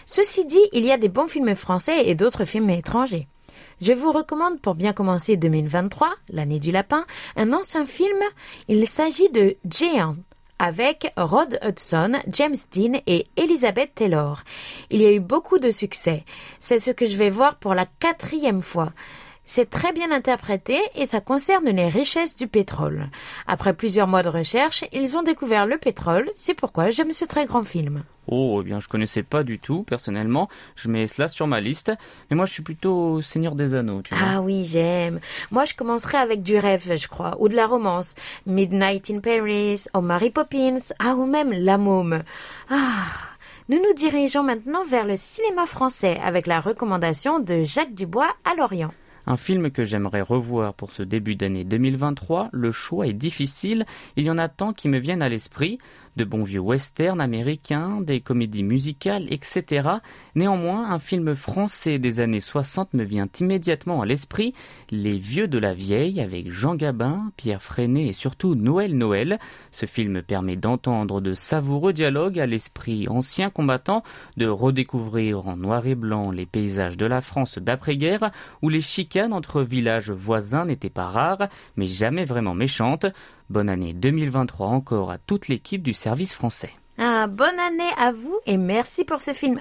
Ceci 0.07 0.45
dit, 0.45 0.59
il 0.73 0.85
y 0.85 0.93
a 0.93 0.99
des 0.99 1.09
bons 1.09 1.27
films 1.27 1.57
français 1.57 2.07
et 2.07 2.15
d'autres 2.15 2.45
films 2.45 2.71
étrangers. 2.71 3.27
Je 3.81 3.93
vous 3.93 4.11
recommande 4.11 4.61
pour 4.61 4.75
bien 4.75 4.93
commencer 4.93 5.37
2023, 5.37 6.09
l'année 6.31 6.59
du 6.59 6.73
lapin, 6.73 7.05
un 7.37 7.53
ancien 7.53 7.85
film. 7.85 8.19
Il 8.67 8.89
s'agit 8.89 9.31
de 9.31 9.57
Géant 9.71 10.17
avec 10.59 11.13
Rod 11.17 11.61
Hudson, 11.65 12.19
James 12.27 12.57
Dean 12.73 13.01
et 13.07 13.27
Elizabeth 13.37 13.95
Taylor. 13.95 14.43
Il 14.91 15.01
y 15.01 15.07
a 15.07 15.13
eu 15.13 15.21
beaucoup 15.21 15.61
de 15.61 15.71
succès. 15.71 16.25
C'est 16.59 16.81
ce 16.81 16.91
que 16.91 17.07
je 17.07 17.17
vais 17.17 17.31
voir 17.31 17.55
pour 17.55 17.75
la 17.75 17.87
quatrième 17.87 18.63
fois. 18.63 18.93
C'est 19.51 19.71
très 19.71 19.93
bien 19.95 20.13
interprété 20.13 20.79
et 20.95 21.07
ça 21.07 21.23
concerne 21.23 21.71
les 21.71 21.89
richesses 21.89 22.37
du 22.37 22.47
pétrole. 22.47 23.09
Après 23.47 23.73
plusieurs 23.73 24.07
mois 24.07 24.23
de 24.23 24.29
recherche, 24.29 24.85
ils 24.93 25.17
ont 25.17 25.23
découvert 25.23 25.65
le 25.65 25.79
pétrole, 25.79 26.29
c'est 26.35 26.53
pourquoi 26.53 26.91
j'aime 26.91 27.15
ce 27.15 27.25
très 27.25 27.47
grand 27.47 27.63
film. 27.63 28.05
Oh, 28.27 28.61
eh 28.61 28.65
bien, 28.65 28.79
je 28.79 28.89
connaissais 28.89 29.23
pas 29.23 29.45
du 29.45 29.59
tout, 29.59 29.85
personnellement. 29.85 30.51
Je 30.77 30.91
mets 30.91 31.09
cela 31.09 31.29
sur 31.29 31.47
ma 31.47 31.63
liste. 31.63 31.91
Mais 32.29 32.37
moi, 32.37 32.45
je 32.45 32.53
suis 32.53 32.63
plutôt 32.63 33.23
Seigneur 33.23 33.55
des 33.55 33.73
Anneaux, 33.73 34.03
tu 34.03 34.15
vois. 34.15 34.23
Ah 34.35 34.43
oui, 34.43 34.65
j'aime. 34.67 35.19
Moi, 35.51 35.65
je 35.65 35.73
commencerai 35.73 36.19
avec 36.19 36.43
du 36.43 36.59
rêve, 36.59 36.95
je 36.95 37.09
crois, 37.09 37.35
ou 37.41 37.49
de 37.49 37.57
la 37.57 37.67
romance. 37.67 38.17
Midnight 38.45 39.09
in 39.09 39.21
Paris, 39.21 39.87
ou 39.97 40.03
Mary 40.03 40.29
Poppins, 40.29 40.93
ah, 40.99 41.15
ou 41.15 41.25
même 41.25 41.53
La 41.53 41.79
Môme. 41.79 42.23
Ah. 42.69 43.07
Nous 43.71 43.79
nous 43.79 43.95
dirigeons 43.95 44.43
maintenant 44.43 44.85
vers 44.85 45.07
le 45.07 45.17
cinéma 45.17 45.65
français 45.65 46.21
avec 46.23 46.47
la 46.47 46.61
recommandation 46.61 47.39
de 47.39 47.63
Jacques 47.63 47.95
Dubois 47.95 48.31
à 48.45 48.55
Lorient. 48.55 48.93
Un 49.31 49.37
film 49.37 49.71
que 49.71 49.85
j'aimerais 49.85 50.23
revoir 50.23 50.73
pour 50.73 50.91
ce 50.91 51.03
début 51.03 51.37
d'année 51.37 51.63
2023, 51.63 52.49
le 52.51 52.73
choix 52.73 53.07
est 53.07 53.13
difficile, 53.13 53.85
il 54.17 54.25
y 54.25 54.31
en 54.31 54.39
a 54.39 54.49
tant 54.49 54.73
qui 54.73 54.89
me 54.89 54.99
viennent 54.99 55.21
à 55.21 55.29
l'esprit. 55.29 55.79
De 56.19 56.25
bons 56.25 56.43
vieux 56.43 56.61
westerns 56.61 57.21
américains, 57.21 58.01
des 58.01 58.21
comédies 58.21 58.65
musicales, 58.65 59.33
etc. 59.33 59.89
Néanmoins, 60.35 60.91
un 60.91 60.99
film 60.99 61.37
français 61.37 62.01
des 62.01 62.19
années 62.19 62.41
60 62.41 62.93
me 62.95 63.05
vient 63.05 63.29
immédiatement 63.41 64.03
à 64.03 64.07
l'esprit, 64.07 64.53
Les 64.91 65.17
Vieux 65.17 65.47
de 65.47 65.59
la 65.59 65.75
Vieille, 65.75 66.21
avec 66.21 66.51
Jean 66.51 66.75
Gabin, 66.75 67.31
Pierre 67.37 67.63
Freinet 67.63 68.09
et 68.09 68.13
surtout 68.13 68.57
Noël 68.57 68.97
Noël. 68.97 69.39
Ce 69.71 69.87
film 69.87 70.21
permet 70.23 70.57
d'entendre 70.57 71.21
de 71.21 71.35
savoureux 71.35 71.93
dialogues 71.93 72.41
à 72.41 72.47
l'esprit 72.47 73.07
ancien 73.09 73.49
combattant, 73.49 74.03
de 74.37 74.47
redécouvrir 74.47 75.47
en 75.47 75.57
noir 75.57 75.87
et 75.87 75.95
blanc 75.95 76.33
les 76.33 76.47
paysages 76.47 76.97
de 76.97 77.07
la 77.07 77.21
France 77.21 77.59
d'après-guerre, 77.59 78.33
où 78.61 78.69
les 78.69 78.81
chicanes 78.81 79.33
entre 79.33 79.63
villages 79.63 80.11
voisins 80.11 80.65
n'étaient 80.65 80.91
pas 80.91 81.07
rares, 81.07 81.49
mais 81.77 81.87
jamais 81.87 82.25
vraiment 82.25 82.55
méchantes. 82.55 83.07
Bonne 83.51 83.71
année 83.71 83.95
2023 83.95 84.67
encore 84.67 85.11
à 85.11 85.17
toute 85.17 85.49
l'équipe 85.49 85.83
du 85.83 85.95
service 85.95 86.35
français. 86.35 86.71
Ah, 86.99 87.29
bonne 87.29 87.59
année 87.59 87.93
à 87.97 88.13
vous 88.13 88.39
et 88.45 88.57
merci 88.59 89.05
pour 89.05 89.23
ce 89.23 89.33
film. 89.33 89.61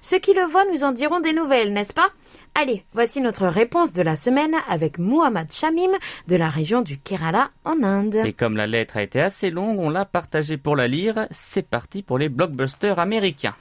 Ceux 0.00 0.18
qui 0.18 0.32
le 0.32 0.44
voient 0.44 0.64
nous 0.72 0.84
en 0.84 0.92
diront 0.92 1.20
des 1.20 1.34
nouvelles, 1.34 1.72
n'est-ce 1.72 1.92
pas? 1.92 2.08
Allez, 2.54 2.84
voici 2.94 3.20
notre 3.20 3.46
réponse 3.46 3.92
de 3.92 4.02
la 4.02 4.16
semaine 4.16 4.54
avec 4.70 4.98
Muhammad 4.98 5.52
Shamim 5.52 5.90
de 6.28 6.36
la 6.36 6.48
région 6.48 6.80
du 6.80 6.96
Kerala 6.96 7.50
en 7.64 7.82
Inde. 7.82 8.22
Et 8.24 8.32
comme 8.32 8.56
la 8.56 8.66
lettre 8.66 8.96
a 8.96 9.02
été 9.02 9.20
assez 9.20 9.50
longue, 9.50 9.80
on 9.80 9.90
l'a 9.90 10.06
partagée 10.06 10.56
pour 10.56 10.76
la 10.76 10.88
lire. 10.88 11.26
C'est 11.30 11.68
parti 11.68 12.02
pour 12.02 12.16
les 12.16 12.30
blockbusters 12.30 12.98
américains. 12.98 13.56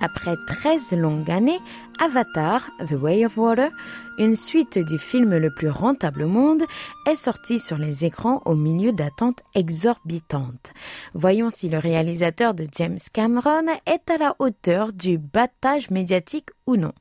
Après 0.00 0.36
13 0.46 0.92
longues 0.92 1.30
années, 1.30 1.58
Avatar, 1.98 2.70
The 2.86 2.92
Way 2.92 3.26
of 3.26 3.36
Water, 3.36 3.70
une 4.18 4.36
suite 4.36 4.78
du 4.78 4.98
film 4.98 5.36
le 5.36 5.50
plus 5.50 5.70
rentable 5.70 6.22
au 6.22 6.28
monde, 6.28 6.62
est 7.06 7.16
sortie 7.16 7.58
sur 7.58 7.78
les 7.78 8.04
écrans 8.04 8.40
au 8.44 8.54
milieu 8.54 8.92
d'attentes 8.92 9.42
exorbitantes. 9.54 10.72
Voyons 11.14 11.50
si 11.50 11.68
le 11.68 11.78
réalisateur 11.78 12.54
de 12.54 12.66
James 12.76 12.98
Cameron 13.12 13.66
est 13.86 14.10
à 14.10 14.18
la 14.18 14.36
hauteur 14.38 14.92
du 14.92 15.18
battage 15.18 15.90
médiatique 15.90 16.50
ou 16.66 16.76
non. 16.76 16.92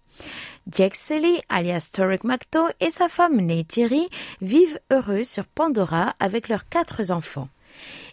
Jack 0.72 0.96
Sully, 0.96 1.40
alias 1.50 1.92
Torek 1.94 2.24
Macto, 2.24 2.62
et 2.80 2.90
sa 2.90 3.08
femme 3.10 3.38
Neytiri 3.38 4.08
vivent 4.42 4.80
heureux 4.92 5.24
sur 5.24 5.46
Pandora 5.46 6.16
avec 6.20 6.50
leurs 6.50 6.68
quatre 6.68 7.12
enfants. 7.12 7.50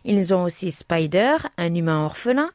Ils 0.04 0.34
ont 0.34 0.44
aussi 0.44 0.70
Spider, 0.70 1.36
un 1.56 1.74
humain 1.74 2.04
orphelin. 2.04 2.50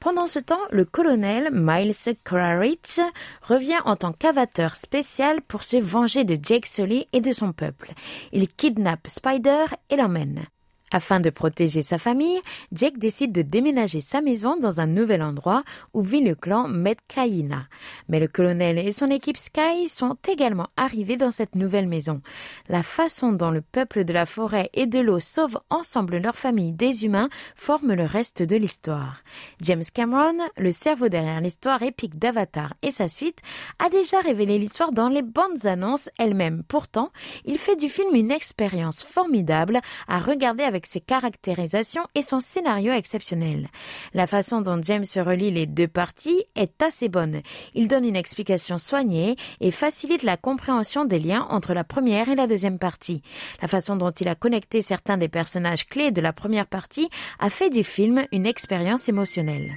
Pendant 0.00 0.26
ce 0.26 0.38
temps, 0.38 0.60
le 0.70 0.84
colonel 0.84 1.50
Miles 1.52 1.94
Kraritz 2.24 3.00
revient 3.42 3.80
en 3.84 3.96
tant 3.96 4.12
qu'avateur 4.12 4.76
spécial 4.76 5.42
pour 5.42 5.62
se 5.62 5.76
venger 5.76 6.24
de 6.24 6.36
Jake 6.40 6.66
Sully 6.66 7.06
et 7.12 7.20
de 7.20 7.32
son 7.32 7.52
peuple. 7.52 7.92
Il 8.32 8.48
kidnappe 8.48 9.08
Spider 9.08 9.64
et 9.90 9.96
l'emmène. 9.96 10.46
Afin 10.92 11.20
de 11.20 11.30
protéger 11.30 11.80
sa 11.80 11.96
famille, 11.96 12.38
Jake 12.70 12.98
décide 12.98 13.32
de 13.32 13.40
déménager 13.40 14.02
sa 14.02 14.20
maison 14.20 14.58
dans 14.58 14.80
un 14.80 14.86
nouvel 14.86 15.22
endroit 15.22 15.64
où 15.94 16.02
vit 16.02 16.20
le 16.20 16.34
clan 16.34 16.68
Metkaina. 16.68 17.66
Mais 18.08 18.20
le 18.20 18.28
colonel 18.28 18.78
et 18.78 18.92
son 18.92 19.10
équipe 19.10 19.38
Sky 19.38 19.88
sont 19.88 20.18
également 20.28 20.68
arrivés 20.76 21.16
dans 21.16 21.30
cette 21.30 21.54
nouvelle 21.54 21.88
maison. 21.88 22.20
La 22.68 22.82
façon 22.82 23.30
dont 23.30 23.50
le 23.50 23.62
peuple 23.62 24.04
de 24.04 24.12
la 24.12 24.26
forêt 24.26 24.68
et 24.74 24.86
de 24.86 25.00
l'eau 25.00 25.18
sauvent 25.18 25.60
ensemble 25.70 26.18
leur 26.18 26.36
famille 26.36 26.72
des 26.72 27.06
humains 27.06 27.30
forme 27.56 27.94
le 27.94 28.04
reste 28.04 28.42
de 28.42 28.56
l'histoire. 28.56 29.22
James 29.62 29.82
Cameron, 29.94 30.36
le 30.58 30.72
cerveau 30.72 31.08
derrière 31.08 31.40
l'histoire 31.40 31.82
épique 31.82 32.18
d'Avatar 32.18 32.74
et 32.82 32.90
sa 32.90 33.08
suite, 33.08 33.40
a 33.78 33.88
déjà 33.88 34.20
révélé 34.20 34.58
l'histoire 34.58 34.92
dans 34.92 35.08
les 35.08 35.22
bandes 35.22 35.64
annonces 35.64 36.10
elles-mêmes. 36.18 36.62
Pourtant, 36.68 37.10
il 37.46 37.56
fait 37.56 37.76
du 37.76 37.88
film 37.88 38.14
une 38.14 38.30
expérience 38.30 39.02
formidable 39.02 39.80
à 40.06 40.18
regarder 40.18 40.64
avec 40.64 40.81
ses 40.86 41.00
caractérisations 41.00 42.06
et 42.14 42.22
son 42.22 42.40
scénario 42.40 42.92
exceptionnel. 42.92 43.68
La 44.14 44.26
façon 44.26 44.60
dont 44.60 44.80
James 44.82 45.04
relie 45.16 45.50
les 45.50 45.66
deux 45.66 45.88
parties 45.88 46.44
est 46.54 46.82
assez 46.82 47.08
bonne. 47.08 47.42
Il 47.74 47.88
donne 47.88 48.04
une 48.04 48.16
explication 48.16 48.78
soignée 48.78 49.36
et 49.60 49.70
facilite 49.70 50.22
la 50.22 50.36
compréhension 50.36 51.04
des 51.04 51.18
liens 51.18 51.46
entre 51.50 51.74
la 51.74 51.84
première 51.84 52.28
et 52.28 52.34
la 52.34 52.46
deuxième 52.46 52.78
partie. 52.78 53.22
La 53.60 53.68
façon 53.68 53.96
dont 53.96 54.10
il 54.10 54.28
a 54.28 54.34
connecté 54.34 54.82
certains 54.82 55.16
des 55.16 55.28
personnages 55.28 55.86
clés 55.86 56.10
de 56.10 56.20
la 56.20 56.32
première 56.32 56.66
partie 56.66 57.08
a 57.38 57.50
fait 57.50 57.70
du 57.70 57.84
film 57.84 58.24
une 58.32 58.46
expérience 58.46 59.08
émotionnelle. 59.08 59.72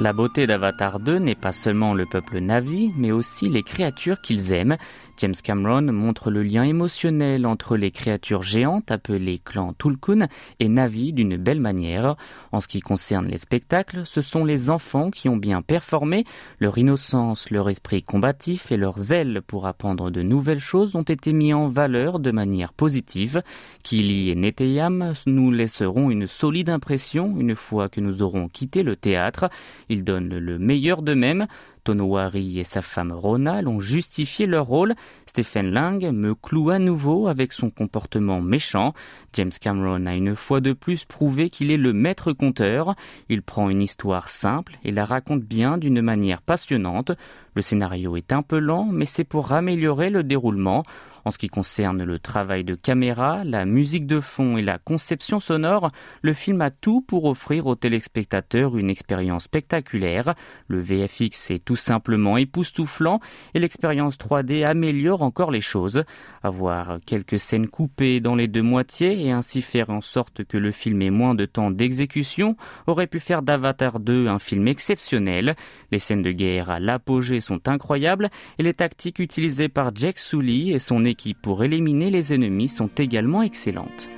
La 0.00 0.12
beauté 0.12 0.46
d'Avatar 0.46 1.00
2 1.00 1.18
n'est 1.18 1.34
pas 1.34 1.50
seulement 1.50 1.92
le 1.92 2.06
peuple 2.06 2.38
Navi, 2.38 2.92
mais 2.96 3.10
aussi 3.10 3.48
les 3.48 3.64
créatures 3.64 4.20
qu'ils 4.20 4.52
aiment, 4.52 4.76
James 5.18 5.34
Cameron 5.42 5.92
montre 5.92 6.30
le 6.30 6.44
lien 6.44 6.62
émotionnel 6.62 7.44
entre 7.44 7.76
les 7.76 7.90
créatures 7.90 8.42
géantes 8.42 8.92
appelées 8.92 9.40
clans 9.44 9.72
Tulkun 9.72 10.28
et 10.60 10.68
Navi 10.68 11.12
d'une 11.12 11.36
belle 11.36 11.60
manière. 11.60 12.14
En 12.52 12.60
ce 12.60 12.68
qui 12.68 12.80
concerne 12.80 13.26
les 13.26 13.38
spectacles, 13.38 14.02
ce 14.06 14.20
sont 14.22 14.44
les 14.44 14.70
enfants 14.70 15.10
qui 15.10 15.28
ont 15.28 15.36
bien 15.36 15.60
performé, 15.60 16.24
leur 16.60 16.78
innocence, 16.78 17.50
leur 17.50 17.68
esprit 17.68 18.04
combatif 18.04 18.70
et 18.70 18.76
leur 18.76 18.96
zèle 18.98 19.42
pour 19.44 19.66
apprendre 19.66 20.10
de 20.10 20.22
nouvelles 20.22 20.60
choses 20.60 20.94
ont 20.94 21.02
été 21.02 21.32
mis 21.32 21.52
en 21.52 21.68
valeur 21.68 22.20
de 22.20 22.30
manière 22.30 22.72
positive. 22.72 23.42
Kili 23.82 24.30
et 24.30 24.36
Neteyam 24.36 25.14
nous 25.26 25.50
laisseront 25.50 26.10
une 26.10 26.28
solide 26.28 26.70
impression 26.70 27.34
une 27.38 27.56
fois 27.56 27.88
que 27.88 28.00
nous 28.00 28.22
aurons 28.22 28.48
quitté 28.48 28.84
le 28.84 28.94
théâtre. 28.94 29.50
Ils 29.88 30.04
donnent 30.04 30.38
le 30.38 30.58
meilleur 30.58 31.02
d'eux-mêmes. 31.02 31.48
Tonowari 31.88 32.60
et 32.60 32.64
sa 32.64 32.82
femme 32.82 33.12
Rona 33.12 33.62
ont 33.64 33.80
justifié 33.80 34.44
leur 34.44 34.66
rôle. 34.66 34.94
Stephen 35.24 35.70
Lang 35.70 36.12
me 36.12 36.34
cloue 36.34 36.68
à 36.68 36.78
nouveau 36.78 37.28
avec 37.28 37.54
son 37.54 37.70
comportement 37.70 38.42
méchant. 38.42 38.92
James 39.32 39.52
Cameron 39.58 40.04
a 40.04 40.14
une 40.14 40.36
fois 40.36 40.60
de 40.60 40.74
plus 40.74 41.06
prouvé 41.06 41.48
qu'il 41.48 41.70
est 41.70 41.78
le 41.78 41.94
maître 41.94 42.34
conteur. 42.34 42.94
Il 43.30 43.40
prend 43.40 43.70
une 43.70 43.80
histoire 43.80 44.28
simple 44.28 44.76
et 44.84 44.92
la 44.92 45.06
raconte 45.06 45.44
bien 45.44 45.78
d'une 45.78 46.02
manière 46.02 46.42
passionnante. 46.42 47.12
Le 47.54 47.62
scénario 47.62 48.16
est 48.16 48.34
un 48.34 48.42
peu 48.42 48.58
lent, 48.58 48.84
mais 48.84 49.06
c'est 49.06 49.24
pour 49.24 49.52
améliorer 49.52 50.10
le 50.10 50.22
déroulement. 50.22 50.82
En 51.28 51.30
ce 51.30 51.36
qui 51.36 51.48
concerne 51.48 52.04
le 52.04 52.18
travail 52.18 52.64
de 52.64 52.74
caméra, 52.74 53.44
la 53.44 53.66
musique 53.66 54.06
de 54.06 54.18
fond 54.18 54.56
et 54.56 54.62
la 54.62 54.78
conception 54.78 55.40
sonore, 55.40 55.90
le 56.22 56.32
film 56.32 56.62
a 56.62 56.70
tout 56.70 57.02
pour 57.02 57.26
offrir 57.26 57.66
aux 57.66 57.74
téléspectateurs 57.74 58.78
une 58.78 58.88
expérience 58.88 59.44
spectaculaire. 59.44 60.34
Le 60.68 60.80
VFX 60.80 61.50
est 61.50 61.62
tout 61.62 61.76
simplement 61.76 62.38
époustouflant 62.38 63.20
et 63.52 63.58
l'expérience 63.58 64.16
3D 64.16 64.64
améliore 64.64 65.20
encore 65.20 65.50
les 65.50 65.60
choses. 65.60 66.02
Avoir 66.42 66.98
quelques 67.04 67.38
scènes 67.38 67.68
coupées 67.68 68.20
dans 68.20 68.34
les 68.34 68.48
deux 68.48 68.62
moitiés 68.62 69.26
et 69.26 69.30
ainsi 69.30 69.60
faire 69.60 69.90
en 69.90 70.00
sorte 70.00 70.44
que 70.44 70.56
le 70.56 70.70
film 70.70 71.02
ait 71.02 71.10
moins 71.10 71.34
de 71.34 71.44
temps 71.44 71.70
d'exécution 71.70 72.56
aurait 72.86 73.06
pu 73.06 73.20
faire 73.20 73.42
d'Avatar 73.42 74.00
2 74.00 74.28
un 74.28 74.38
film 74.38 74.66
exceptionnel. 74.66 75.56
Les 75.92 75.98
scènes 75.98 76.22
de 76.22 76.32
guerre 76.32 76.70
à 76.70 76.80
l'apogée 76.80 77.40
sont 77.40 77.68
incroyables 77.68 78.30
et 78.58 78.62
les 78.62 78.72
tactiques 78.72 79.18
utilisées 79.18 79.68
par 79.68 79.94
Jack 79.94 80.18
Sully 80.18 80.72
et 80.72 80.78
son 80.78 81.04
équipe 81.04 81.17
qui, 81.18 81.34
pour 81.34 81.62
éliminer 81.62 82.08
les 82.08 82.32
ennemis, 82.32 82.68
sont 82.68 82.90
également 82.96 83.42
excellentes. 83.42 84.08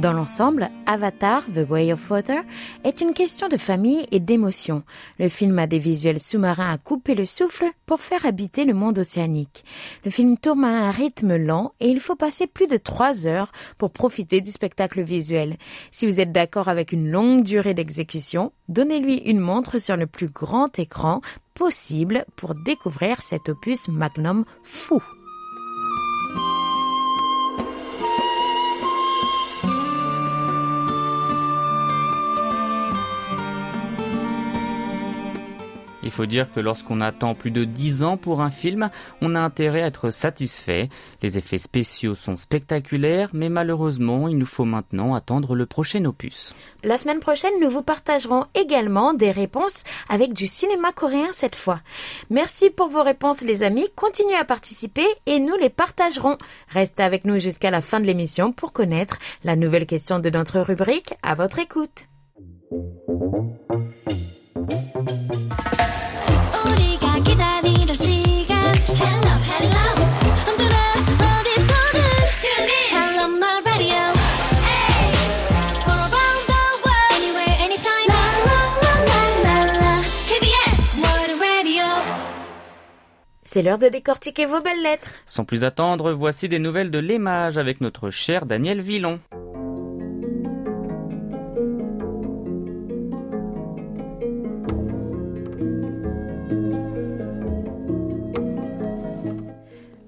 Dans 0.00 0.14
l'ensemble, 0.14 0.70
Avatar, 0.86 1.44
The 1.54 1.68
Way 1.68 1.92
of 1.92 2.10
Water 2.10 2.42
est 2.84 3.02
une 3.02 3.12
question 3.12 3.48
de 3.48 3.58
famille 3.58 4.06
et 4.10 4.18
d'émotion. 4.18 4.82
Le 5.18 5.28
film 5.28 5.58
a 5.58 5.66
des 5.66 5.78
visuels 5.78 6.20
sous-marins 6.20 6.72
à 6.72 6.78
couper 6.78 7.14
le 7.14 7.26
souffle 7.26 7.66
pour 7.84 8.00
faire 8.00 8.24
habiter 8.24 8.64
le 8.64 8.72
monde 8.72 8.98
océanique. 8.98 9.62
Le 10.06 10.10
film 10.10 10.38
tourne 10.38 10.64
à 10.64 10.86
un 10.86 10.90
rythme 10.90 11.36
lent 11.36 11.74
et 11.80 11.88
il 11.88 12.00
faut 12.00 12.16
passer 12.16 12.46
plus 12.46 12.66
de 12.66 12.78
trois 12.78 13.26
heures 13.26 13.52
pour 13.76 13.90
profiter 13.90 14.40
du 14.40 14.50
spectacle 14.50 15.02
visuel. 15.02 15.58
Si 15.90 16.06
vous 16.06 16.18
êtes 16.18 16.32
d'accord 16.32 16.68
avec 16.68 16.92
une 16.92 17.10
longue 17.10 17.42
durée 17.42 17.74
d'exécution, 17.74 18.52
donnez-lui 18.70 19.16
une 19.16 19.40
montre 19.40 19.76
sur 19.76 19.98
le 19.98 20.06
plus 20.06 20.28
grand 20.28 20.78
écran 20.78 21.20
possible 21.52 22.24
pour 22.36 22.54
découvrir 22.54 23.20
cet 23.20 23.50
opus 23.50 23.88
magnum 23.88 24.46
fou. 24.62 25.02
Il 36.10 36.12
faut 36.12 36.26
dire 36.26 36.52
que 36.52 36.58
lorsqu'on 36.58 37.00
attend 37.00 37.36
plus 37.36 37.52
de 37.52 37.62
10 37.62 38.02
ans 38.02 38.16
pour 38.16 38.40
un 38.40 38.50
film, 38.50 38.90
on 39.20 39.36
a 39.36 39.40
intérêt 39.40 39.82
à 39.82 39.86
être 39.86 40.10
satisfait. 40.10 40.88
Les 41.22 41.38
effets 41.38 41.56
spéciaux 41.58 42.16
sont 42.16 42.36
spectaculaires, 42.36 43.30
mais 43.32 43.48
malheureusement, 43.48 44.26
il 44.26 44.36
nous 44.36 44.44
faut 44.44 44.64
maintenant 44.64 45.14
attendre 45.14 45.54
le 45.54 45.66
prochain 45.66 46.04
opus. 46.06 46.52
La 46.82 46.98
semaine 46.98 47.20
prochaine, 47.20 47.52
nous 47.60 47.70
vous 47.70 47.82
partagerons 47.82 48.46
également 48.56 49.14
des 49.14 49.30
réponses 49.30 49.84
avec 50.08 50.32
du 50.32 50.48
cinéma 50.48 50.90
coréen 50.90 51.28
cette 51.30 51.54
fois. 51.54 51.78
Merci 52.28 52.70
pour 52.70 52.88
vos 52.88 53.04
réponses 53.04 53.42
les 53.42 53.62
amis, 53.62 53.86
continuez 53.94 54.34
à 54.34 54.44
participer 54.44 55.06
et 55.26 55.38
nous 55.38 55.54
les 55.60 55.70
partagerons. 55.70 56.38
Restez 56.70 57.04
avec 57.04 57.24
nous 57.24 57.38
jusqu'à 57.38 57.70
la 57.70 57.82
fin 57.82 58.00
de 58.00 58.06
l'émission 58.06 58.50
pour 58.50 58.72
connaître 58.72 59.16
la 59.44 59.54
nouvelle 59.54 59.86
question 59.86 60.18
de 60.18 60.30
notre 60.30 60.58
rubrique 60.58 61.14
à 61.22 61.34
votre 61.34 61.60
écoute. 61.60 62.08
C'est 83.60 83.66
l'heure 83.66 83.78
de 83.78 83.88
décortiquer 83.88 84.46
vos 84.46 84.62
belles 84.62 84.82
lettres. 84.82 85.10
Sans 85.26 85.44
plus 85.44 85.64
attendre, 85.64 86.12
voici 86.12 86.48
des 86.48 86.58
nouvelles 86.58 86.90
de 86.90 86.98
l'émage 86.98 87.58
avec 87.58 87.82
notre 87.82 88.08
cher 88.08 88.46
Daniel 88.46 88.80
Villon. 88.80 89.20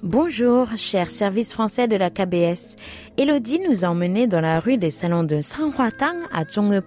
Bonjour, 0.03 0.69
cher 0.79 1.11
service 1.11 1.53
français 1.53 1.89
de 1.89 1.97
la 1.97 2.09
KBS. 2.09 2.77
Elodie 3.19 3.59
nous 3.59 3.85
a 3.85 3.89
emmenés 3.89 4.27
dans 4.27 4.41
la 4.41 4.61
rue 4.61 4.79
des 4.79 4.91
salons 4.91 5.25
de 5.25 5.43
Sangwatang 5.43 6.17
à 6.33 6.47
Zhongup. 6.47 6.87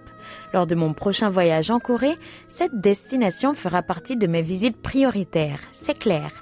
Lors 0.52 0.66
de 0.66 0.74
mon 0.74 0.94
prochain 0.94 1.28
voyage 1.28 1.70
en 1.70 1.78
Corée, 1.78 2.16
cette 2.48 2.80
destination 2.80 3.54
fera 3.54 3.82
partie 3.82 4.16
de 4.16 4.26
mes 4.26 4.42
visites 4.42 4.82
prioritaires, 4.82 5.60
c'est 5.70 5.96
clair. 5.96 6.32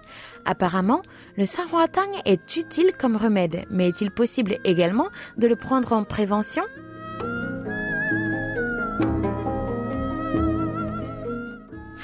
Apparemment, 0.44 1.02
le 1.36 1.46
Sangwatang 1.46 2.10
est 2.24 2.56
utile 2.56 2.92
comme 2.98 3.16
remède, 3.16 3.64
mais 3.70 3.88
est-il 3.88 4.10
possible 4.10 4.58
également 4.64 5.08
de 5.38 5.46
le 5.46 5.56
prendre 5.56 5.92
en 5.92 6.04
prévention? 6.04 6.62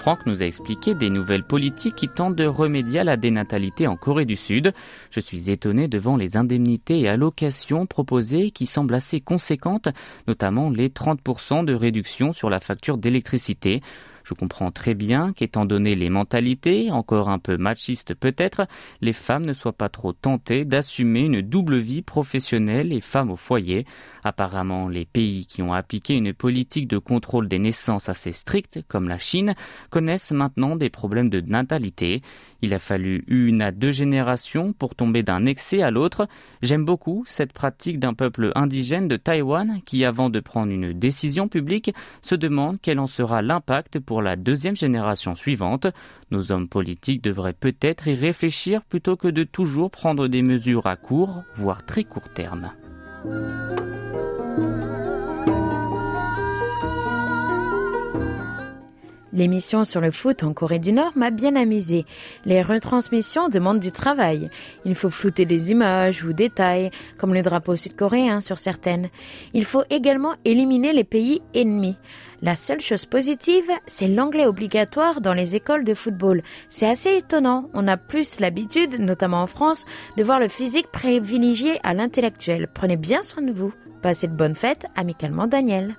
Franck 0.01 0.25
nous 0.25 0.43
a 0.43 0.47
expliqué 0.47 0.95
des 0.95 1.11
nouvelles 1.11 1.43
politiques 1.43 1.95
qui 1.95 2.09
tentent 2.09 2.35
de 2.35 2.47
remédier 2.47 3.01
à 3.01 3.05
la 3.05 3.19
dénatalité 3.19 3.87
en 3.87 3.97
Corée 3.97 4.25
du 4.25 4.35
Sud. 4.35 4.73
Je 5.11 5.21
suis 5.21 5.51
étonné 5.51 5.89
devant 5.89 6.17
les 6.17 6.39
indemnités 6.39 7.01
et 7.01 7.09
allocations 7.11 7.85
proposées 7.85 8.51
qui 8.51 8.65
semblent 8.65 8.95
assez 8.95 9.21
conséquentes, 9.21 9.91
notamment 10.27 10.71
les 10.71 10.89
30% 10.89 11.67
de 11.67 11.75
réduction 11.75 12.33
sur 12.33 12.49
la 12.49 12.61
facture 12.61 12.97
d'électricité. 12.97 13.83
Je 14.31 14.35
comprends 14.37 14.71
très 14.71 14.95
bien 14.95 15.33
qu'étant 15.33 15.65
donné 15.65 15.97
les 15.97 16.09
mentalités, 16.09 16.93
encore 16.93 17.31
un 17.31 17.41
peu 17.41 17.57
machistes 17.57 18.15
peut-être, 18.15 18.69
les 19.01 19.13
femmes 19.13 19.45
ne 19.45 19.53
soient 19.53 19.73
pas 19.73 19.89
trop 19.89 20.13
tentées 20.13 20.65
d'assumer 20.65 21.23
une 21.23 21.43
double 21.43 21.79
vie 21.79 22.03
professionnelle 22.03 22.93
et 22.93 23.01
femme 23.01 23.33
au 23.33 23.37
foyer. 23.37 23.87
Apparemment, 24.25 24.89
les 24.89 25.05
pays 25.05 25.47
qui 25.47 25.63
ont 25.63 25.73
appliqué 25.73 26.15
une 26.15 26.33
politique 26.33 26.89
de 26.89 26.99
contrôle 26.99 27.49
des 27.49 27.59
naissances 27.59 28.09
assez 28.09 28.33
stricte, 28.33 28.81
comme 28.89 29.09
la 29.09 29.19
Chine, 29.19 29.55
connaissent 29.91 30.33
maintenant 30.33 30.77
des 30.77 30.91
problèmes 30.91 31.31
de 31.31 31.41
natalité. 31.41 32.23
Il 32.63 32.75
a 32.75 32.79
fallu 32.79 33.25
une 33.27 33.63
à 33.63 33.73
deux 33.73 33.93
générations 33.93 34.73
pour 34.73 34.95
tomber 34.95 35.23
d'un 35.23 35.47
excès 35.47 35.83
à 35.83 35.91
l'autre. 35.91 36.29
J'aime 36.63 36.85
beaucoup 36.85 37.25
cette 37.27 37.53
pratique 37.53 37.99
d'un 37.99 38.15
peuple 38.15 38.53
indigène 38.55 39.09
de 39.09 39.17
Taïwan 39.17 39.81
qui, 39.85 40.05
avant 40.05 40.31
de 40.31 40.41
prendre 40.41 40.73
une 40.73 40.93
décision 40.93 41.49
publique, 41.49 41.93
se 42.23 42.35
demande 42.35 42.79
quel 42.83 42.99
en 42.99 43.07
sera 43.07 43.43
l'impact 43.43 43.99
pour 43.99 44.23
la 44.23 44.37
deuxième 44.37 44.77
génération 44.77 45.35
suivante. 45.35 45.87
Nos 46.31 46.53
hommes 46.53 46.69
politiques 46.69 47.23
devraient 47.23 47.53
peut-être 47.53 48.09
y 48.09 48.15
réfléchir 48.15 48.83
plutôt 48.83 49.17
que 49.17 49.29
de 49.29 49.45
toujours 49.45 49.91
prendre 49.91 50.29
des 50.29 50.43
mesures 50.43 50.87
à 50.87 50.97
court, 50.97 51.43
voire 51.57 51.85
très 51.85 52.05
court 52.05 52.29
terme. 52.35 52.71
Música 53.23 54.70
L'émission 59.33 59.85
sur 59.85 60.01
le 60.01 60.11
foot 60.11 60.43
en 60.43 60.53
Corée 60.53 60.79
du 60.79 60.93
Nord 60.93 61.13
m'a 61.15 61.31
bien 61.31 61.55
amusé. 61.55 62.05
Les 62.45 62.63
retransmissions 62.63 63.49
demandent 63.49 63.81
du 63.81 63.93
travail. 63.93 64.51
Il 64.85 64.95
faut 64.95 65.11
flouter 65.11 65.45
des 65.45 65.71
images 65.71 66.25
ou 66.25 66.33
détails, 66.33 66.91
comme 67.17 67.35
le 67.35 67.43
drapeau 67.43 67.77
sud-coréen 67.77 68.41
sur 68.41 68.59
certaines. 68.59 69.09
Il 69.55 69.65
faut 69.65 69.85
également 69.91 70.35
éliminer 70.45 70.93
les 70.93 71.05
pays 71.05 71.43
ennemis. 71.55 71.97
La 72.43 72.57
seule 72.57 72.81
chose 72.81 73.05
positive, 73.05 73.71
c'est 73.87 74.09
l'anglais 74.09 74.47
obligatoire 74.47 75.21
dans 75.21 75.35
les 75.35 75.57
écoles 75.57 75.85
de 75.85 75.95
football. 75.95 76.43
C'est 76.71 76.89
assez 76.89 77.19
étonnant. 77.19 77.69
On 77.75 77.87
a 77.87 77.99
plus 77.99 78.41
l'habitude, 78.41 78.99
notamment 78.99 79.43
en 79.43 79.47
France, 79.47 79.85
de 80.17 80.23
voir 80.23 80.41
le 80.41 80.49
physique 80.49 80.91
privilégié 80.91 81.79
à 81.83 81.93
l'intellectuel. 81.93 82.69
Prenez 82.73 82.97
bien 82.97 83.23
soin 83.23 83.43
de 83.43 83.53
vous. 83.53 83.73
Passez 84.03 84.27
de 84.27 84.35
bonnes 84.35 84.55
fêtes, 84.55 84.87
amicalement 84.97 85.47
Daniel. 85.47 85.97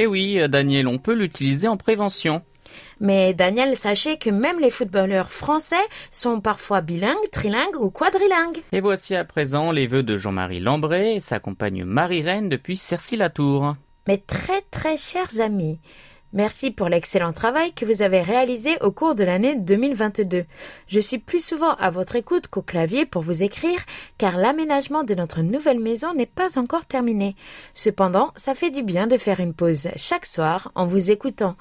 Eh 0.00 0.06
oui, 0.06 0.38
Daniel, 0.48 0.86
on 0.86 0.98
peut 0.98 1.12
l'utiliser 1.12 1.66
en 1.66 1.76
prévention. 1.76 2.42
Mais 3.00 3.34
Daniel, 3.34 3.76
sachez 3.76 4.16
que 4.16 4.30
même 4.30 4.60
les 4.60 4.70
footballeurs 4.70 5.32
français 5.32 5.74
sont 6.12 6.40
parfois 6.40 6.82
bilingues, 6.82 7.16
trilingues 7.32 7.80
ou 7.80 7.90
quadrilingues. 7.90 8.62
Et 8.70 8.80
voici 8.80 9.16
à 9.16 9.24
présent 9.24 9.72
les 9.72 9.88
vœux 9.88 10.04
de 10.04 10.16
Jean-Marie 10.16 10.60
Lambray 10.60 11.16
et 11.16 11.20
sa 11.20 11.40
compagne 11.40 11.82
Marie-Reine 11.82 12.48
depuis 12.48 12.76
Cercy-la-Tour. 12.76 13.74
Mes 14.06 14.18
très 14.18 14.62
très 14.70 14.96
chers 14.96 15.40
amis, 15.40 15.80
Merci 16.34 16.70
pour 16.70 16.90
l'excellent 16.90 17.32
travail 17.32 17.72
que 17.72 17.86
vous 17.86 18.02
avez 18.02 18.20
réalisé 18.20 18.76
au 18.82 18.92
cours 18.92 19.14
de 19.14 19.24
l'année 19.24 19.54
2022. 19.54 20.44
Je 20.86 21.00
suis 21.00 21.16
plus 21.16 21.42
souvent 21.42 21.72
à 21.76 21.88
votre 21.88 22.16
écoute 22.16 22.48
qu'au 22.48 22.60
clavier 22.60 23.06
pour 23.06 23.22
vous 23.22 23.42
écrire 23.42 23.80
car 24.18 24.36
l'aménagement 24.36 25.04
de 25.04 25.14
notre 25.14 25.40
nouvelle 25.40 25.80
maison 25.80 26.12
n'est 26.12 26.26
pas 26.26 26.58
encore 26.58 26.84
terminé. 26.84 27.34
Cependant, 27.72 28.32
ça 28.36 28.54
fait 28.54 28.70
du 28.70 28.82
bien 28.82 29.06
de 29.06 29.16
faire 29.16 29.40
une 29.40 29.54
pause 29.54 29.88
chaque 29.96 30.26
soir 30.26 30.70
en 30.74 30.84
vous 30.84 31.10
écoutant. 31.10 31.56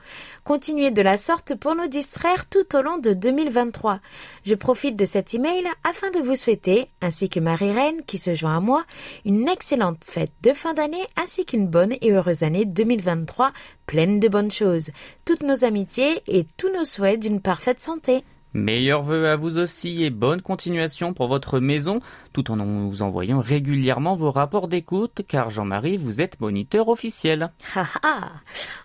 Continuez 0.47 0.91
de 0.91 1.01
la 1.01 1.17
sorte 1.17 1.55
pour 1.55 1.75
nous 1.75 1.89
distraire 1.89 2.47
tout 2.47 2.73
au 2.73 2.81
long 2.81 2.99
de 2.99 3.11
2023. 3.11 3.99
Je 4.45 4.55
profite 4.55 4.95
de 4.95 5.03
cet 5.03 5.33
email 5.33 5.65
afin 5.83 6.09
de 6.11 6.19
vous 6.19 6.37
souhaiter, 6.37 6.87
ainsi 7.01 7.27
que 7.27 7.41
Marie-Reine 7.41 8.01
qui 8.07 8.17
se 8.17 8.33
joint 8.33 8.55
à 8.55 8.59
moi, 8.61 8.85
une 9.25 9.49
excellente 9.49 10.05
fête 10.05 10.31
de 10.43 10.53
fin 10.53 10.73
d'année 10.73 11.05
ainsi 11.17 11.43
qu'une 11.43 11.67
bonne 11.67 11.95
et 11.99 12.13
heureuse 12.13 12.43
année 12.43 12.63
2023 12.63 13.51
pleine 13.87 14.21
de 14.21 14.29
bonnes 14.29 14.49
choses. 14.49 14.89
Toutes 15.25 15.43
nos 15.43 15.65
amitiés 15.65 16.21
et 16.27 16.47
tous 16.55 16.71
nos 16.71 16.85
souhaits 16.85 17.19
d'une 17.19 17.41
parfaite 17.41 17.81
santé. 17.81 18.23
Meilleurs 18.53 19.03
vœux 19.03 19.27
à 19.27 19.35
vous 19.35 19.59
aussi 19.59 20.03
et 20.03 20.09
bonne 20.09 20.41
continuation 20.41 21.13
pour 21.13 21.27
votre 21.27 21.59
maison, 21.59 21.99
tout 22.33 22.49
en 22.49 22.55
nous 22.55 23.01
envoyant 23.01 23.39
régulièrement 23.39 24.15
vos 24.15 24.31
rapports 24.31 24.67
d'écoute, 24.67 25.21
car 25.27 25.49
Jean-Marie, 25.49 25.97
vous 25.97 26.21
êtes 26.21 26.39
moniteur 26.39 26.87
officiel. 26.87 27.51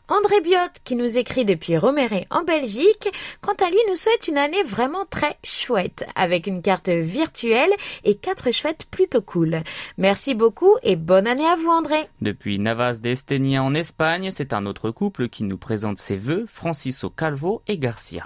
André 0.09 0.40
Biot, 0.42 0.59
qui 0.85 0.96
nous 0.96 1.16
écrit 1.16 1.44
depuis 1.44 1.79
Roméré 1.79 2.27
en 2.31 2.42
Belgique, 2.42 3.09
quant 3.40 3.55
à 3.64 3.70
lui, 3.70 3.79
nous 3.88 3.94
souhaite 3.94 4.29
une 4.29 4.37
année 4.37 4.62
vraiment 4.62 5.07
très 5.09 5.38
chouette, 5.42 6.07
avec 6.16 6.46
une 6.46 6.61
carte 6.61 6.90
virtuelle 6.90 7.70
et 8.05 8.16
quatre 8.16 8.53
chouettes 8.53 8.87
plutôt 8.90 9.22
cool. 9.22 9.62
Merci 9.96 10.35
beaucoup 10.35 10.77
et 10.83 10.96
bonne 10.96 11.27
année 11.27 11.46
à 11.46 11.57
vous, 11.57 11.70
André. 11.70 12.09
Depuis 12.20 12.59
Navas 12.59 12.98
d'Estenia 12.98 13.62
en 13.62 13.75
Espagne, 13.75 14.31
c'est 14.33 14.53
un 14.53 14.66
autre 14.66 14.90
couple 14.90 15.29
qui 15.29 15.44
nous 15.44 15.57
présente 15.59 15.98
ses 15.98 16.16
vœux, 16.16 16.44
Francisco 16.46 17.09
Calvo 17.09 17.62
et 17.68 17.79
Garcia. 17.79 18.25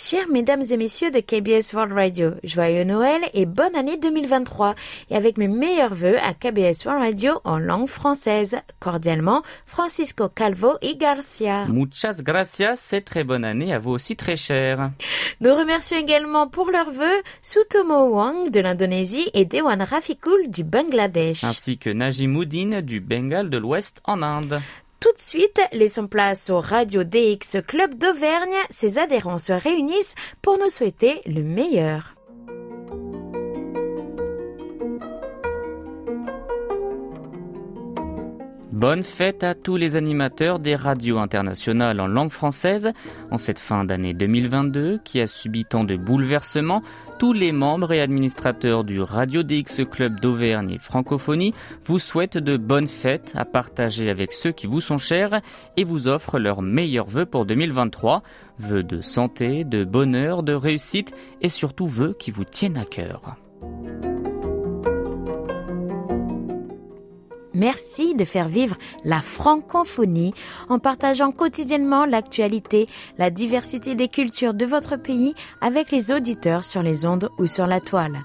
Chers 0.00 0.28
mesdames 0.28 0.62
et 0.70 0.76
messieurs 0.76 1.10
de 1.10 1.18
KBS 1.18 1.74
World 1.74 1.92
Radio, 1.92 2.30
joyeux 2.44 2.84
Noël 2.84 3.20
et 3.34 3.46
bonne 3.46 3.74
année 3.74 3.96
2023 3.96 4.76
et 5.10 5.16
avec 5.16 5.36
mes 5.38 5.48
meilleurs 5.48 5.92
voeux 5.92 6.18
à 6.18 6.34
KBS 6.34 6.86
World 6.86 7.02
Radio 7.02 7.40
en 7.42 7.58
langue 7.58 7.88
française. 7.88 8.58
Cordialement, 8.78 9.42
Francisco 9.66 10.28
Calvo 10.28 10.76
y 10.82 10.94
Garcia. 10.94 11.66
Muchas 11.66 12.22
gracias 12.22 12.76
c'est 12.76 13.00
très 13.00 13.24
bonne 13.24 13.44
année 13.44 13.72
à 13.72 13.80
vous 13.80 13.90
aussi 13.90 14.14
très 14.14 14.36
cher. 14.36 14.92
Nous 15.40 15.52
remercions 15.52 15.98
également 15.98 16.46
pour 16.46 16.70
leurs 16.70 16.92
vœux 16.92 17.22
Sutomo 17.42 18.04
Wang 18.04 18.52
de 18.52 18.60
l'Indonésie 18.60 19.28
et 19.34 19.46
Dewan 19.46 19.82
Rafikul 19.82 20.48
du 20.48 20.62
Bangladesh. 20.62 21.42
Ainsi 21.42 21.76
que 21.76 21.90
Najimuddin 21.90 22.82
du 22.82 23.00
Bengale 23.00 23.50
de 23.50 23.58
l'Ouest 23.58 24.00
en 24.04 24.22
Inde. 24.22 24.60
Tout 25.00 25.12
de 25.12 25.20
suite, 25.20 25.60
laissons 25.72 26.08
place 26.08 26.50
au 26.50 26.58
Radio 26.58 27.04
DX 27.04 27.62
Club 27.64 27.94
d'Auvergne. 27.94 28.56
Ses 28.68 28.98
adhérents 28.98 29.38
se 29.38 29.52
réunissent 29.52 30.16
pour 30.42 30.58
nous 30.58 30.68
souhaiter 30.68 31.20
le 31.24 31.44
meilleur. 31.44 32.16
Bonne 38.72 39.04
fête 39.04 39.44
à 39.44 39.54
tous 39.54 39.76
les 39.76 39.94
animateurs 39.94 40.58
des 40.58 40.74
radios 40.74 41.18
internationales 41.18 42.00
en 42.00 42.06
langue 42.06 42.30
française. 42.30 42.92
En 43.30 43.38
cette 43.38 43.58
fin 43.58 43.84
d'année 43.84 44.14
2022 44.14 44.98
qui 45.04 45.20
a 45.20 45.28
subi 45.28 45.64
tant 45.64 45.84
de 45.84 45.96
bouleversements, 45.96 46.82
tous 47.18 47.32
les 47.32 47.50
membres 47.50 47.92
et 47.92 48.00
administrateurs 48.00 48.84
du 48.84 49.00
Radio 49.00 49.42
DX 49.42 49.84
Club 49.90 50.20
d'Auvergne 50.20 50.70
et 50.70 50.78
Francophonie 50.78 51.52
vous 51.84 51.98
souhaitent 51.98 52.38
de 52.38 52.56
bonnes 52.56 52.86
fêtes 52.86 53.32
à 53.34 53.44
partager 53.44 54.08
avec 54.08 54.32
ceux 54.32 54.52
qui 54.52 54.68
vous 54.68 54.80
sont 54.80 54.98
chers 54.98 55.40
et 55.76 55.82
vous 55.82 56.06
offrent 56.06 56.38
leurs 56.38 56.62
meilleurs 56.62 57.08
vœux 57.08 57.26
pour 57.26 57.44
2023. 57.44 58.22
Vœux 58.60 58.84
de 58.84 59.00
santé, 59.00 59.64
de 59.64 59.82
bonheur, 59.82 60.44
de 60.44 60.52
réussite 60.52 61.12
et 61.40 61.48
surtout 61.48 61.88
vœux 61.88 62.14
qui 62.16 62.30
vous 62.30 62.44
tiennent 62.44 62.76
à 62.76 62.84
cœur. 62.84 63.36
Merci 67.58 68.14
de 68.14 68.24
faire 68.24 68.48
vivre 68.48 68.76
la 69.04 69.20
francophonie 69.20 70.32
en 70.68 70.78
partageant 70.78 71.32
quotidiennement 71.32 72.04
l'actualité, 72.04 72.86
la 73.18 73.30
diversité 73.30 73.96
des 73.96 74.06
cultures 74.06 74.54
de 74.54 74.64
votre 74.64 74.94
pays 74.94 75.34
avec 75.60 75.90
les 75.90 76.12
auditeurs 76.12 76.62
sur 76.62 76.84
les 76.84 77.04
ondes 77.04 77.30
ou 77.36 77.48
sur 77.48 77.66
la 77.66 77.80
toile. 77.80 78.20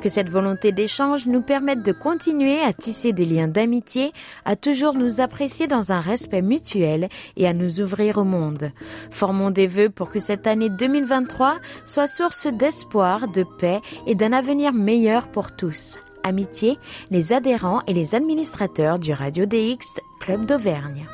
Que 0.00 0.08
cette 0.08 0.30
volonté 0.30 0.72
d'échange 0.72 1.26
nous 1.26 1.42
permette 1.42 1.82
de 1.82 1.92
continuer 1.92 2.60
à 2.60 2.72
tisser 2.72 3.12
des 3.12 3.26
liens 3.26 3.48
d'amitié, 3.48 4.12
à 4.46 4.56
toujours 4.56 4.94
nous 4.94 5.20
apprécier 5.20 5.66
dans 5.66 5.92
un 5.92 6.00
respect 6.00 6.40
mutuel 6.40 7.10
et 7.36 7.46
à 7.46 7.52
nous 7.52 7.82
ouvrir 7.82 8.16
au 8.16 8.24
monde. 8.24 8.72
Formons 9.10 9.50
des 9.50 9.66
vœux 9.66 9.90
pour 9.90 10.08
que 10.08 10.18
cette 10.18 10.46
année 10.46 10.70
2023 10.70 11.58
soit 11.84 12.06
source 12.06 12.46
d'espoir, 12.46 13.28
de 13.28 13.44
paix 13.58 13.80
et 14.06 14.14
d'un 14.14 14.32
avenir 14.32 14.72
meilleur 14.72 15.28
pour 15.28 15.54
tous. 15.54 15.98
Amitié, 16.22 16.78
les 17.10 17.32
adhérents 17.32 17.82
et 17.86 17.92
les 17.92 18.14
administrateurs 18.14 18.98
du 18.98 19.12
Radio 19.12 19.46
DX 19.46 20.00
Club 20.20 20.46
d'Auvergne. 20.46 21.06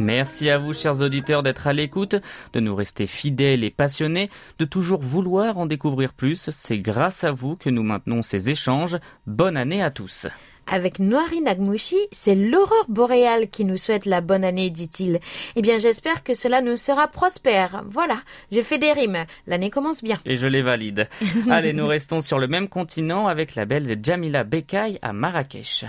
Merci 0.00 0.48
à 0.48 0.56
vous, 0.56 0.72
chers 0.72 1.02
auditeurs, 1.02 1.42
d'être 1.42 1.66
à 1.66 1.74
l'écoute, 1.74 2.16
de 2.54 2.60
nous 2.60 2.74
rester 2.74 3.06
fidèles 3.06 3.62
et 3.64 3.70
passionnés, 3.70 4.30
de 4.58 4.64
toujours 4.64 5.02
vouloir 5.02 5.58
en 5.58 5.66
découvrir 5.66 6.14
plus. 6.14 6.48
C'est 6.50 6.78
grâce 6.78 7.22
à 7.22 7.32
vous 7.32 7.54
que 7.54 7.68
nous 7.68 7.82
maintenons 7.82 8.22
ces 8.22 8.48
échanges. 8.48 8.96
Bonne 9.26 9.58
année 9.58 9.82
à 9.82 9.90
tous. 9.90 10.26
Avec 10.72 11.00
Noiri 11.00 11.40
Nagmouchi, 11.40 11.96
c'est 12.12 12.36
l'aurore 12.36 12.86
boréale 12.88 13.50
qui 13.50 13.64
nous 13.64 13.76
souhaite 13.76 14.06
la 14.06 14.20
bonne 14.20 14.44
année, 14.44 14.70
dit-il. 14.70 15.18
Eh 15.56 15.62
bien, 15.62 15.78
j'espère 15.78 16.22
que 16.22 16.32
cela 16.32 16.62
nous 16.62 16.76
sera 16.76 17.08
prospère. 17.08 17.82
Voilà, 17.90 18.14
je 18.52 18.60
fais 18.60 18.78
des 18.78 18.92
rimes. 18.92 19.24
L'année 19.48 19.70
commence 19.70 20.04
bien. 20.04 20.18
Et 20.24 20.36
je 20.36 20.46
les 20.46 20.62
valide. 20.62 21.08
Allez, 21.50 21.72
nous 21.72 21.88
restons 21.88 22.20
sur 22.20 22.38
le 22.38 22.46
même 22.46 22.68
continent 22.68 23.26
avec 23.26 23.56
la 23.56 23.64
belle 23.64 23.98
Jamila 24.00 24.44
Bekay 24.44 25.00
à 25.02 25.12
Marrakech. 25.12 25.86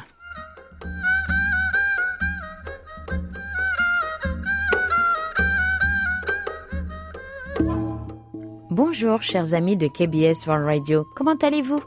Bonjour 8.72 9.22
chers 9.22 9.54
amis 9.54 9.76
de 9.76 9.88
KBS 9.88 10.48
World 10.48 10.66
Radio, 10.66 11.06
comment 11.14 11.36
allez-vous? 11.36 11.82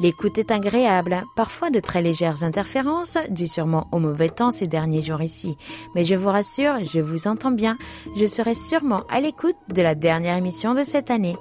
L'écoute 0.00 0.38
est 0.38 0.50
agréable, 0.50 1.20
parfois 1.36 1.68
de 1.68 1.80
très 1.80 2.00
légères 2.00 2.44
interférences, 2.44 3.18
dues 3.28 3.46
sûrement 3.46 3.88
au 3.92 3.98
mauvais 3.98 4.30
temps 4.30 4.50
ces 4.50 4.66
derniers 4.66 5.02
jours 5.02 5.20
ici. 5.20 5.58
Mais 5.94 6.02
je 6.02 6.14
vous 6.14 6.30
rassure, 6.30 6.82
je 6.82 7.00
vous 7.00 7.28
entends 7.28 7.50
bien, 7.50 7.76
je 8.16 8.24
serai 8.24 8.54
sûrement 8.54 9.02
à 9.10 9.20
l'écoute 9.20 9.56
de 9.68 9.82
la 9.82 9.94
dernière 9.94 10.38
émission 10.38 10.72
de 10.72 10.82
cette 10.82 11.10
année. 11.10 11.36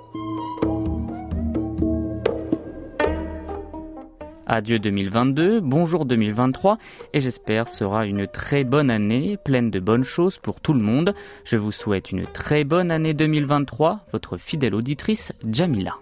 Adieu 4.51 4.79
2022, 4.79 5.59
bonjour 5.59 6.05
2023 6.05 6.79
et 7.13 7.21
j'espère 7.21 7.67
sera 7.67 8.07
une 8.07 8.25
très 8.25 8.63
bonne 8.63 8.89
année, 8.89 9.38
pleine 9.38 9.69
de 9.69 9.79
bonnes 9.79 10.03
choses 10.03 10.39
pour 10.39 10.59
tout 10.59 10.73
le 10.73 10.79
monde. 10.79 11.13
Je 11.43 11.55
vous 11.55 11.71
souhaite 11.71 12.09
une 12.09 12.25
très 12.25 12.63
bonne 12.63 12.89
année 12.89 13.13
2023, 13.13 14.07
votre 14.12 14.38
fidèle 14.38 14.73
auditrice 14.73 15.33
Jamila. 15.47 15.97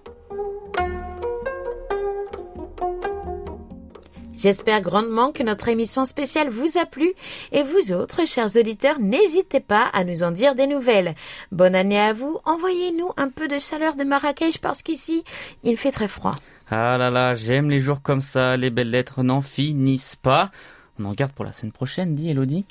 J'espère 4.37 4.79
grandement 4.79 5.33
que 5.33 5.43
notre 5.43 5.67
émission 5.67 6.05
spéciale 6.05 6.47
vous 6.47 6.77
a 6.77 6.85
plu 6.85 7.15
et 7.51 7.63
vous 7.63 7.91
autres, 7.91 8.25
chers 8.25 8.55
auditeurs, 8.55 9.01
n'hésitez 9.01 9.59
pas 9.59 9.89
à 9.91 10.05
nous 10.05 10.23
en 10.23 10.31
dire 10.31 10.55
des 10.55 10.67
nouvelles. 10.67 11.15
Bonne 11.51 11.75
année 11.75 11.99
à 11.99 12.13
vous, 12.13 12.39
envoyez-nous 12.45 13.09
un 13.17 13.27
peu 13.27 13.49
de 13.49 13.57
chaleur 13.57 13.95
de 13.95 14.05
Marrakech 14.05 14.59
parce 14.59 14.83
qu'ici, 14.83 15.25
il 15.63 15.75
fait 15.75 15.91
très 15.91 16.07
froid. 16.07 16.31
Ah 16.69 16.97
là 16.97 17.09
là, 17.09 17.33
j'aime 17.33 17.69
les 17.69 17.79
jours 17.79 18.01
comme 18.01 18.21
ça, 18.21 18.57
les 18.57 18.69
belles 18.69 18.89
lettres 18.89 19.23
n'en 19.23 19.41
finissent 19.41 20.17
pas. 20.17 20.51
On 20.99 21.05
en 21.05 21.13
garde 21.13 21.31
pour 21.31 21.45
la 21.45 21.51
semaine 21.51 21.71
prochaine, 21.71 22.15
dit 22.15 22.29
Elodie. 22.29 22.65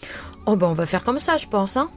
Oh 0.46 0.56
ben 0.56 0.66
on 0.66 0.74
va 0.74 0.84
faire 0.84 1.04
comme 1.04 1.18
ça, 1.18 1.36
je 1.36 1.46
pense, 1.46 1.76
hein. 1.76 1.88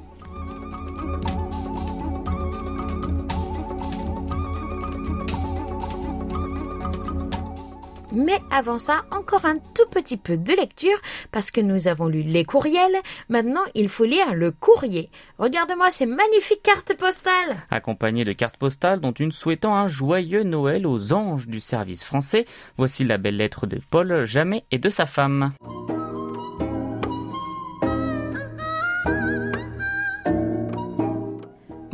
Mais 8.11 8.39
avant 8.51 8.79
ça, 8.79 9.03
encore 9.11 9.45
un 9.45 9.57
tout 9.57 9.87
petit 9.91 10.17
peu 10.17 10.35
de 10.37 10.53
lecture, 10.53 10.97
parce 11.31 11.51
que 11.51 11.61
nous 11.61 11.87
avons 11.87 12.07
lu 12.07 12.21
les 12.21 12.43
courriels, 12.43 12.97
maintenant 13.29 13.61
il 13.75 13.87
faut 13.87 14.05
lire 14.05 14.33
le 14.33 14.51
courrier. 14.51 15.09
Regarde-moi 15.37 15.91
ces 15.91 16.05
magnifiques 16.05 16.63
cartes 16.63 16.95
postales 16.95 17.57
Accompagnées 17.69 18.25
de 18.25 18.33
cartes 18.33 18.57
postales, 18.57 18.99
dont 18.99 19.11
une 19.11 19.31
souhaitant 19.31 19.75
un 19.75 19.87
joyeux 19.87 20.43
Noël 20.43 20.87
aux 20.87 21.13
anges 21.13 21.47
du 21.47 21.59
service 21.59 22.03
français, 22.03 22.45
voici 22.77 23.03
la 23.03 23.17
belle 23.17 23.37
lettre 23.37 23.67
de 23.67 23.79
Paul 23.91 24.25
Jamais 24.25 24.63
et 24.71 24.79
de 24.79 24.89
sa 24.89 25.05
femme. 25.05 25.53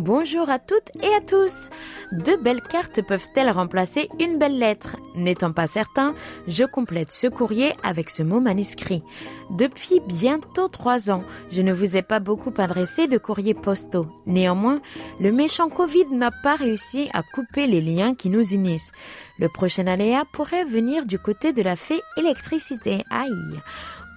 Bonjour 0.06 0.52
à 0.52 0.60
toutes 0.60 0.92
et 1.02 1.12
à 1.16 1.20
tous. 1.20 1.72
Deux 2.12 2.38
belles 2.38 2.62
cartes 2.62 3.02
peuvent-elles 3.02 3.50
remplacer 3.50 4.08
une 4.20 4.38
belle 4.38 4.60
lettre? 4.60 4.98
N'étant 5.16 5.52
pas 5.52 5.66
certain, 5.66 6.14
je 6.48 6.64
complète 6.64 7.12
ce 7.12 7.26
courrier 7.26 7.74
avec 7.82 8.12
ce 8.12 8.22
mot 8.22 8.40
manuscrit. 8.40 9.02
Depuis 9.50 10.02
bientôt 10.08 10.68
trois 10.68 11.10
ans, 11.10 11.24
je 11.52 11.64
ne 11.64 11.74
vous 11.74 11.98
ai 11.98 12.04
pas 12.04 12.20
beaucoup 12.20 12.54
adressé 12.56 13.08
de 13.08 13.18
courriers 13.18 13.56
postaux. 13.56 14.06
Néanmoins, 14.28 14.80
le 15.20 15.32
méchant 15.32 15.70
Covid 15.70 16.06
n'a 16.12 16.30
pas 16.44 16.54
réussi 16.54 17.10
à 17.12 17.24
couper 17.24 17.66
les 17.66 17.82
liens 17.82 18.14
qui 18.14 18.30
nous 18.30 18.54
unissent. 18.54 18.92
Le 19.40 19.50
prochain 19.50 19.88
aléa 19.88 20.24
pourrait 20.34 20.66
venir 20.66 21.08
du 21.08 21.18
côté 21.18 21.52
de 21.52 21.64
la 21.64 21.76
fée 21.76 22.02
électricité. 22.16 23.04
Aïe. 23.10 23.60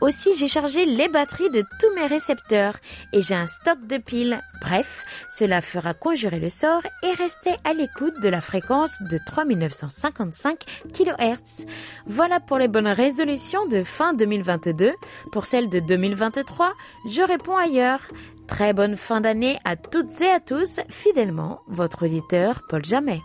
Aussi, 0.00 0.36
j'ai 0.36 0.48
chargé 0.48 0.84
les 0.84 1.08
batteries 1.08 1.50
de 1.50 1.62
tous 1.80 1.94
mes 1.96 2.06
récepteurs 2.06 2.76
et 3.12 3.20
j'ai 3.20 3.34
un 3.34 3.46
stock 3.46 3.86
de 3.86 3.96
piles. 3.96 4.40
Bref, 4.60 5.04
cela 5.28 5.60
fera 5.60 5.92
conjurer 5.94 6.38
le 6.38 6.48
sort 6.48 6.82
et 7.02 7.12
rester 7.12 7.50
à 7.64 7.74
l'écoute 7.74 8.20
de 8.22 8.28
la 8.28 8.40
fréquence 8.40 9.02
de 9.02 9.18
3955 9.18 10.58
kHz. 10.92 11.66
Voilà 12.06 12.38
pour 12.38 12.58
les 12.58 12.68
bonnes 12.68 12.86
résolutions 12.86 13.66
de 13.66 13.82
fin 13.82 14.14
2022. 14.14 14.92
Pour 15.32 15.46
celles 15.46 15.68
de 15.68 15.80
2023, 15.80 16.72
je 17.10 17.22
réponds 17.22 17.56
ailleurs. 17.56 18.00
Très 18.46 18.72
bonne 18.72 18.96
fin 18.96 19.20
d'année 19.20 19.58
à 19.64 19.76
toutes 19.76 20.20
et 20.22 20.30
à 20.30 20.40
tous. 20.40 20.80
Fidèlement, 20.88 21.60
votre 21.68 22.06
auditeur 22.06 22.62
Paul 22.68 22.84
Jamais. 22.84 23.20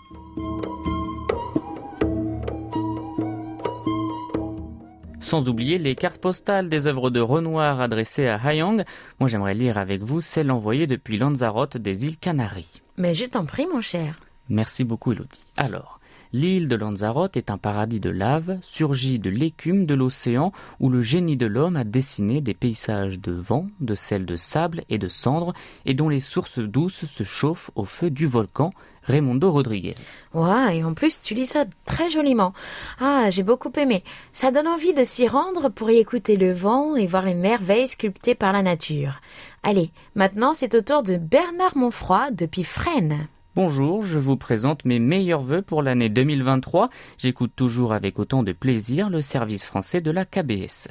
Sans 5.34 5.50
oublier 5.50 5.80
les 5.80 5.96
cartes 5.96 6.22
postales 6.22 6.70
des 6.70 6.86
œuvres 6.86 7.10
de 7.10 7.20
Renoir 7.20 7.82
adressées 7.82 8.28
à 8.28 8.36
Hayang. 8.36 8.84
Moi 9.20 9.28
j'aimerais 9.28 9.56
lire 9.56 9.80
avec 9.80 10.04
vous 10.04 10.22
celle 10.22 10.52
envoyée 10.52 10.86
depuis 10.86 11.18
Lanzarote 11.18 11.76
des 11.76 12.06
îles 12.06 12.20
Canaries. 12.20 12.84
Mais 12.98 13.16
je 13.16 13.26
t'en 13.26 13.44
prie 13.48 13.66
mon 13.66 13.82
cher. 13.82 14.20
Merci 14.48 14.84
beaucoup 14.84 15.12
Elodie. 15.12 15.44
Alors, 15.58 16.00
L'île 16.34 16.68
de 16.68 16.76
Lanzarote 16.76 17.38
est 17.38 17.52
un 17.52 17.60
paradis 17.60 18.00
de 18.00 18.10
lave, 18.10 18.58
surgi 18.64 19.20
de 19.20 19.30
l'écume 19.30 19.86
de 19.86 19.94
l'océan 19.94 20.52
où 20.80 20.90
le 20.90 21.02
génie 21.02 21.38
de 21.38 21.46
l'homme 21.46 21.78
a 21.78 21.84
dessiné 21.84 22.42
des 22.42 22.56
paysages 22.56 23.20
de 23.20 23.32
vent, 23.32 23.68
de 23.80 23.94
sel 23.94 24.26
de 24.26 24.36
sable 24.36 24.84
et 24.90 24.98
de 24.98 25.08
cendres 25.08 25.54
et 25.86 25.94
dont 25.94 26.10
les 26.10 26.20
sources 26.20 26.58
douces 26.58 27.06
se 27.06 27.24
chauffent 27.24 27.70
au 27.76 27.86
feu 27.86 28.10
du 28.10 28.26
volcan 28.26 28.72
Raimundo 29.04 29.52
Rodriguez. 29.52 29.96
Ouais, 30.34 30.78
et 30.78 30.84
en 30.84 30.94
plus 30.94 31.22
tu 31.22 31.34
lis 31.34 31.46
ça 31.46 31.66
très 31.86 32.10
joliment. 32.10 32.54
Ah, 33.00 33.30
j'ai 33.30 33.44
beaucoup 33.44 33.72
aimé. 33.78 34.04
Ça 34.32 34.52
donne 34.52 34.68
envie 34.68 34.94
de 34.94 35.04
s'y 35.04 35.28
rendre 35.28 35.70
pour 35.70 35.92
y 35.92 35.98
écouter 35.98 36.36
le 36.36 36.54
vent 36.54 36.96
et 36.96 37.08
voir 37.08 37.26
les 37.26 37.34
merveilles 37.34 37.88
sculptées 37.88 38.36
par 38.36 38.54
la 38.54 38.64
nature. 38.64 39.20
Allez, 39.64 39.92
maintenant 40.16 40.54
c'est 40.54 40.76
au 40.76 40.82
tour 40.82 41.04
de 41.04 41.18
Bernard 41.18 41.78
Monfroy 41.78 42.32
depuis 42.32 42.64
Fresnes. 42.64 43.28
Bonjour, 43.56 44.04
je 44.04 44.18
vous 44.18 44.36
présente 44.36 44.84
mes 44.84 44.98
meilleurs 44.98 45.44
vœux 45.44 45.62
pour 45.62 45.84
l'année 45.84 46.10
2023. 46.10 46.90
J'écoute 47.20 47.52
toujours 47.56 47.94
avec 47.94 48.18
autant 48.18 48.42
de 48.42 48.52
plaisir 48.52 49.12
le 49.12 49.22
service 49.22 49.64
français 49.64 50.02
de 50.02 50.10
la 50.10 50.26
KBS. 50.26 50.88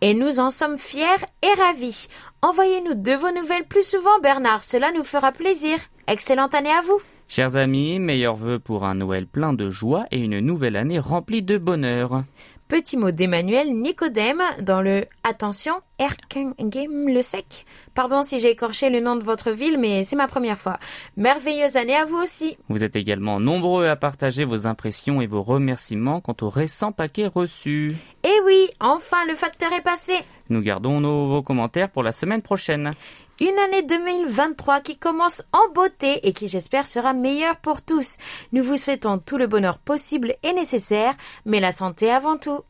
Et 0.00 0.14
nous 0.14 0.38
en 0.38 0.50
sommes 0.50 0.78
fiers 0.78 1.26
et 1.42 1.60
ravis. 1.60 2.06
Envoyez-nous 2.40 2.94
de 2.94 3.12
vos 3.14 3.32
nouvelles 3.32 3.66
plus 3.66 3.84
souvent, 3.84 4.20
Bernard. 4.22 4.62
Cela 4.62 4.92
nous 4.92 5.02
fera 5.02 5.32
plaisir. 5.32 5.76
Excellente 6.06 6.54
année 6.54 6.70
à 6.70 6.82
vous. 6.82 7.00
Chers 7.26 7.56
amis, 7.56 7.98
meilleurs 7.98 8.36
vœux 8.36 8.58
pour 8.58 8.84
un 8.84 8.94
Noël 8.94 9.26
plein 9.26 9.54
de 9.54 9.70
joie 9.70 10.04
et 10.10 10.18
une 10.18 10.40
nouvelle 10.40 10.76
année 10.76 10.98
remplie 10.98 11.42
de 11.42 11.56
bonheur. 11.56 12.22
petit 12.68 12.96
mot 12.96 13.10
d'Emmanuel 13.10 13.72
Nicodème 13.72 14.42
dans 14.60 14.82
le 14.82 15.06
Attention, 15.24 15.74
Erkengem 15.98 17.08
le 17.08 17.22
sec. 17.22 17.64
Pardon 17.94 18.22
si 18.22 18.40
j'ai 18.40 18.50
écorché 18.50 18.90
le 18.90 19.00
nom 19.00 19.16
de 19.16 19.24
votre 19.24 19.52
ville, 19.52 19.78
mais 19.78 20.04
c'est 20.04 20.16
ma 20.16 20.26
première 20.26 20.58
fois. 20.58 20.78
Merveilleuse 21.16 21.76
année 21.76 21.96
à 21.96 22.04
vous 22.04 22.18
aussi. 22.18 22.56
Vous 22.68 22.84
êtes 22.84 22.94
également 22.94 23.40
nombreux 23.40 23.88
à 23.88 23.96
partager 23.96 24.44
vos 24.44 24.66
impressions 24.66 25.20
et 25.20 25.26
vos 25.26 25.42
remerciements 25.42 26.20
quant 26.20 26.36
au 26.42 26.50
récent 26.50 26.92
paquet 26.92 27.26
reçu. 27.26 27.96
Eh 28.22 28.40
oui, 28.44 28.68
enfin 28.80 29.24
le 29.28 29.34
facteur 29.34 29.72
est 29.72 29.82
passé. 29.82 30.12
Nous 30.50 30.60
gardons 30.60 31.00
nos, 31.00 31.26
vos 31.26 31.42
commentaires 31.42 31.88
pour 31.88 32.02
la 32.02 32.12
semaine 32.12 32.42
prochaine. 32.42 32.90
Une 33.40 33.58
année 33.58 33.82
2023 33.82 34.80
qui 34.80 34.96
commence 34.96 35.42
en 35.52 35.72
beauté 35.74 36.26
et 36.26 36.32
qui 36.32 36.46
j'espère 36.46 36.86
sera 36.86 37.12
meilleure 37.12 37.56
pour 37.56 37.82
tous. 37.82 38.16
Nous 38.52 38.62
vous 38.62 38.76
souhaitons 38.76 39.18
tout 39.18 39.38
le 39.38 39.48
bonheur 39.48 39.78
possible 39.78 40.34
et 40.44 40.52
nécessaire, 40.52 41.14
mais 41.44 41.58
la 41.58 41.72
santé 41.72 42.12
avant 42.12 42.36
tout. 42.36 42.60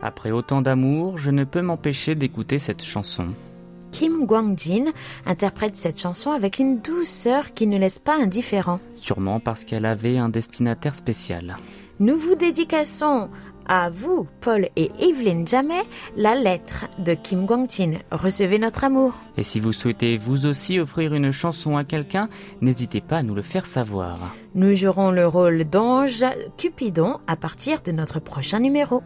Après 0.00 0.30
autant 0.30 0.62
d'amour, 0.62 1.18
je 1.18 1.32
ne 1.32 1.42
peux 1.42 1.62
m'empêcher 1.62 2.14
d'écouter 2.14 2.60
cette 2.60 2.84
chanson. 2.84 3.34
Kim 3.90 4.26
Gwang-jin 4.26 4.92
interprète 5.26 5.76
cette 5.76 6.00
chanson 6.00 6.30
avec 6.30 6.58
une 6.58 6.80
douceur 6.80 7.52
qui 7.52 7.66
ne 7.66 7.78
laisse 7.78 7.98
pas 7.98 8.20
indifférent. 8.20 8.80
Sûrement 8.96 9.40
parce 9.40 9.64
qu'elle 9.64 9.86
avait 9.86 10.18
un 10.18 10.28
destinataire 10.28 10.94
spécial. 10.94 11.56
Nous 12.00 12.16
vous 12.16 12.34
dédicassons 12.34 13.28
à 13.68 13.90
vous, 13.90 14.26
Paul 14.40 14.68
et 14.76 14.90
Evelyn 14.98 15.44
Jamais, 15.44 15.82
la 16.16 16.34
lettre 16.34 16.86
de 16.98 17.14
Kim 17.14 17.44
Gwang-jin. 17.44 17.98
Recevez 18.10 18.58
notre 18.58 18.84
amour. 18.84 19.14
Et 19.36 19.42
si 19.42 19.60
vous 19.60 19.72
souhaitez 19.72 20.16
vous 20.16 20.46
aussi 20.46 20.80
offrir 20.80 21.14
une 21.14 21.30
chanson 21.30 21.76
à 21.76 21.84
quelqu'un, 21.84 22.28
n'hésitez 22.60 23.00
pas 23.00 23.18
à 23.18 23.22
nous 23.22 23.34
le 23.34 23.42
faire 23.42 23.66
savoir. 23.66 24.34
Nous 24.54 24.74
jouerons 24.74 25.10
le 25.10 25.26
rôle 25.26 25.64
d'ange 25.64 26.24
Cupidon 26.56 27.18
à 27.26 27.36
partir 27.36 27.82
de 27.82 27.92
notre 27.92 28.20
prochain 28.20 28.60
numéro. 28.60 29.02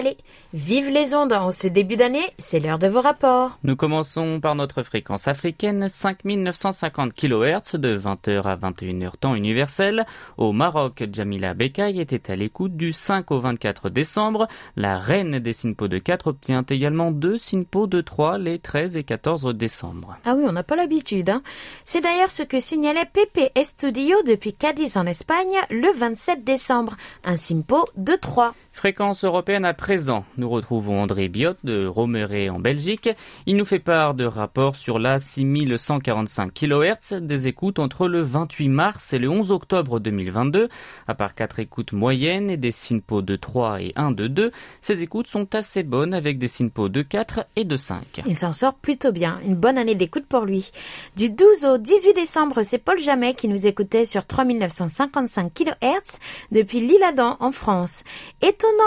Allez, 0.00 0.16
vive 0.54 0.88
les 0.88 1.14
ondes 1.14 1.34
en 1.34 1.50
ce 1.50 1.66
début 1.66 1.98
d'année, 1.98 2.24
c'est 2.38 2.58
l'heure 2.58 2.78
de 2.78 2.86
vos 2.86 3.02
rapports. 3.02 3.58
Nous 3.64 3.76
commençons 3.76 4.40
par 4.40 4.54
notre 4.54 4.82
fréquence 4.82 5.28
africaine 5.28 5.88
5950 5.88 7.12
kHz 7.12 7.74
de 7.74 7.98
20h 7.98 8.44
à 8.44 8.56
21h 8.56 9.18
temps 9.20 9.34
universel. 9.34 10.06
Au 10.38 10.52
Maroc, 10.52 11.04
Jamila 11.12 11.52
Bekay 11.52 11.98
était 11.98 12.32
à 12.32 12.36
l'écoute 12.36 12.78
du 12.78 12.94
5 12.94 13.30
au 13.30 13.40
24 13.40 13.90
décembre. 13.90 14.48
La 14.74 14.98
reine 14.98 15.38
des 15.38 15.52
SINPO 15.52 15.86
de 15.86 15.98
4 15.98 16.28
obtient 16.28 16.64
également 16.66 17.10
deux 17.10 17.36
SINPO 17.36 17.86
de 17.86 18.00
3 18.00 18.38
les 18.38 18.58
13 18.58 18.96
et 18.96 19.04
14 19.04 19.54
décembre. 19.54 20.16
Ah 20.24 20.32
oui, 20.34 20.44
on 20.46 20.52
n'a 20.52 20.62
pas 20.62 20.76
l'habitude. 20.76 21.28
Hein. 21.28 21.42
C'est 21.84 22.00
d'ailleurs 22.00 22.30
ce 22.30 22.42
que 22.42 22.58
signalait 22.58 23.04
Pepe 23.04 23.52
Estudio 23.54 24.16
depuis 24.26 24.54
Cadiz 24.54 24.96
en 24.96 25.04
Espagne 25.04 25.58
le 25.68 25.92
27 25.94 26.42
décembre. 26.42 26.96
Un 27.22 27.36
SINPO 27.36 27.84
de 27.98 28.14
3. 28.14 28.54
Fréquence 28.80 29.24
européenne 29.24 29.66
à 29.66 29.74
présent. 29.74 30.24
Nous 30.38 30.48
retrouvons 30.48 31.02
André 31.02 31.28
Biot 31.28 31.52
de 31.64 31.86
Romeret 31.86 32.48
en 32.48 32.58
Belgique. 32.58 33.10
Il 33.44 33.58
nous 33.58 33.66
fait 33.66 33.78
part 33.78 34.14
de 34.14 34.24
rapports 34.24 34.74
sur 34.74 34.98
la 34.98 35.18
6145 35.18 36.50
kHz 36.50 37.16
des 37.20 37.46
écoutes 37.46 37.78
entre 37.78 38.08
le 38.08 38.22
28 38.22 38.70
mars 38.70 39.12
et 39.12 39.18
le 39.18 39.28
11 39.28 39.50
octobre 39.50 40.00
2022. 40.00 40.70
À 41.06 41.14
part 41.14 41.34
quatre 41.34 41.58
écoutes 41.58 41.92
moyennes 41.92 42.48
et 42.48 42.56
des 42.56 42.70
SINPO 42.70 43.20
de 43.20 43.36
3 43.36 43.82
et 43.82 43.92
1 43.96 44.12
de 44.12 44.28
2, 44.28 44.50
ces 44.80 45.02
écoutes 45.02 45.26
sont 45.26 45.54
assez 45.54 45.82
bonnes 45.82 46.14
avec 46.14 46.38
des 46.38 46.48
SINPO 46.48 46.88
de 46.88 47.02
4 47.02 47.44
et 47.56 47.64
de 47.64 47.76
5. 47.76 48.22
Il 48.26 48.38
s'en 48.38 48.54
sort 48.54 48.72
plutôt 48.72 49.12
bien. 49.12 49.40
Une 49.44 49.56
bonne 49.56 49.76
année 49.76 49.94
d'écoute 49.94 50.24
pour 50.24 50.46
lui. 50.46 50.70
Du 51.16 51.28
12 51.28 51.66
au 51.66 51.76
18 51.76 52.14
décembre, 52.14 52.62
c'est 52.62 52.78
Paul 52.78 52.98
Jamet 52.98 53.34
qui 53.34 53.48
nous 53.48 53.66
écoutait 53.66 54.06
sur 54.06 54.24
3955 54.24 55.52
kHz 55.52 56.18
depuis 56.50 56.80
l'Île-Adam 56.80 57.36
en 57.40 57.52
France. 57.52 58.04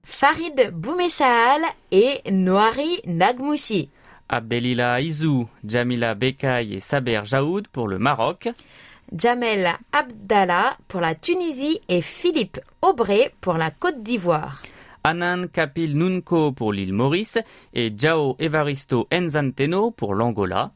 Farid 0.03 0.71
Boumechal 0.73 1.61
et 1.91 2.21
Noari 2.31 3.01
Nagmouchi. 3.05 3.91
Abdelila 4.27 5.01
Izou, 5.01 5.47
Jamila 5.63 6.15
Bekay 6.15 6.73
et 6.73 6.79
Saber 6.79 7.21
Jaoud 7.25 7.67
pour 7.67 7.87
le 7.87 7.99
Maroc. 7.99 8.49
Jamel 9.13 9.73
Abdallah 9.91 10.77
pour 10.87 11.01
la 11.01 11.15
Tunisie 11.15 11.79
et 11.89 12.01
Philippe 12.01 12.59
Aubré 12.81 13.31
pour 13.41 13.55
la 13.55 13.71
Côte 13.71 14.01
d'Ivoire. 14.03 14.61
Anan 15.03 15.47
Kapil 15.47 15.95
Nunko 15.97 16.51
pour 16.51 16.73
l'île 16.73 16.93
Maurice 16.93 17.37
et 17.73 17.93
Jao 17.95 18.35
Evaristo 18.39 19.07
Enzanteno 19.13 19.91
pour 19.91 20.15
l'Angola. 20.15 20.71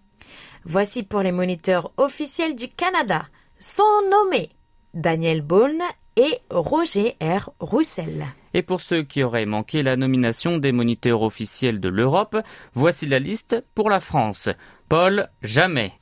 Voici 0.66 1.04
pour 1.04 1.22
les 1.22 1.32
moniteurs 1.32 1.92
officiels 1.98 2.56
du 2.56 2.68
Canada. 2.68 3.26
Sont 3.58 3.84
nommés 4.12 4.50
Daniel 4.94 5.42
Bourne 5.42 5.82
et 6.16 6.38
Roger 6.50 7.16
R. 7.22 7.50
Roussel. 7.60 8.28
Et 8.54 8.62
pour 8.62 8.82
ceux 8.82 9.04
qui 9.04 9.24
auraient 9.24 9.46
manqué 9.46 9.84
la 9.84 9.96
nomination 9.96 10.58
des 10.58 10.72
moniteurs 10.72 11.22
officiels 11.22 11.80
de 11.80 11.90
l'Europe, 11.90 12.38
voici 12.74 13.06
la 13.06 13.20
liste 13.20 13.64
pour 13.74 13.90
la 13.90 14.00
France. 14.00 14.50
Paul 14.90 15.30
Jamais, 15.42 15.94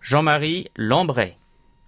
Jean-Marie 0.00 0.68
Lambray, 0.76 1.36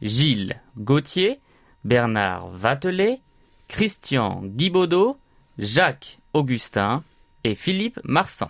Gilles 0.03 0.55
Gauthier, 0.77 1.41
Bernard 1.85 2.49
Vatelet, 2.51 3.21
Christian 3.69 4.43
Guibaudot, 4.45 5.17
Jacques 5.59 6.19
Augustin 6.33 7.03
et 7.45 7.55
Philippe 7.55 8.01
Marsan. 8.05 8.49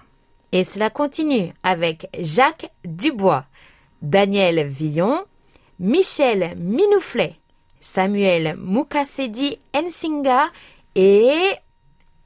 Et 0.53 0.65
cela 0.65 0.89
continue 0.91 1.53
avec 1.63 2.09
Jacques 2.21 2.71
Dubois, 2.85 3.45
Daniel 4.03 4.67
Villon, 4.69 5.25
Michel 5.81 6.55
Minouflet, 6.57 7.35
Samuel 7.81 8.57
Mukasedi 8.59 9.59
Nsinga 9.75 10.47
et 10.95 11.55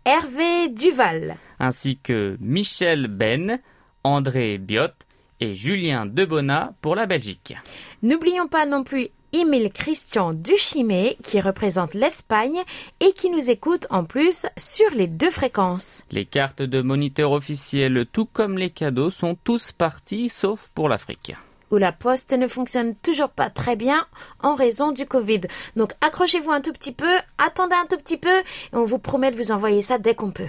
Hervé 0.04 0.68
Duval. 0.68 1.38
ainsi 1.58 1.96
que 1.98 2.36
Michel 2.40 3.08
Ben, 3.08 3.60
André 4.04 4.58
Biot 4.58 4.92
et 5.40 5.54
Julien 5.54 6.06
Debona 6.06 6.74
pour 6.80 6.94
la 6.94 7.06
Belgique. 7.06 7.54
N'oublions 8.02 8.48
pas 8.48 8.66
non 8.66 8.84
plus 8.84 9.08
Emile 9.32 9.70
Christian 9.70 10.32
Duchimé 10.32 11.18
qui 11.22 11.40
représente 11.40 11.94
l'Espagne 11.94 12.62
et 13.00 13.12
qui 13.12 13.28
nous 13.30 13.50
écoute 13.50 13.86
en 13.90 14.04
plus 14.04 14.46
sur 14.56 14.90
les 14.94 15.06
deux 15.06 15.30
fréquences. 15.30 16.04
Les 16.10 16.24
cartes 16.24 16.62
de 16.62 16.80
moniteur 16.80 17.32
officiels, 17.32 18.06
tout 18.10 18.24
comme 18.24 18.56
les 18.56 18.70
cadeaux, 18.70 19.10
sont 19.10 19.36
tous 19.44 19.72
partis 19.72 20.30
sauf 20.30 20.70
pour 20.74 20.88
l'Afrique. 20.88 21.34
Où 21.70 21.76
la 21.76 21.92
poste 21.92 22.32
ne 22.32 22.48
fonctionne 22.48 22.94
toujours 22.94 23.28
pas 23.28 23.50
très 23.50 23.76
bien 23.76 24.06
en 24.42 24.54
raison 24.54 24.92
du 24.92 25.04
Covid. 25.04 25.42
Donc 25.76 25.92
accrochez-vous 26.00 26.50
un 26.50 26.62
tout 26.62 26.72
petit 26.72 26.92
peu, 26.92 27.18
attendez 27.36 27.74
un 27.74 27.84
tout 27.84 27.98
petit 27.98 28.16
peu 28.16 28.38
et 28.38 28.42
on 28.72 28.84
vous 28.84 28.98
promet 28.98 29.30
de 29.30 29.36
vous 29.36 29.52
envoyer 29.52 29.82
ça 29.82 29.98
dès 29.98 30.14
qu'on 30.14 30.30
peut. 30.30 30.48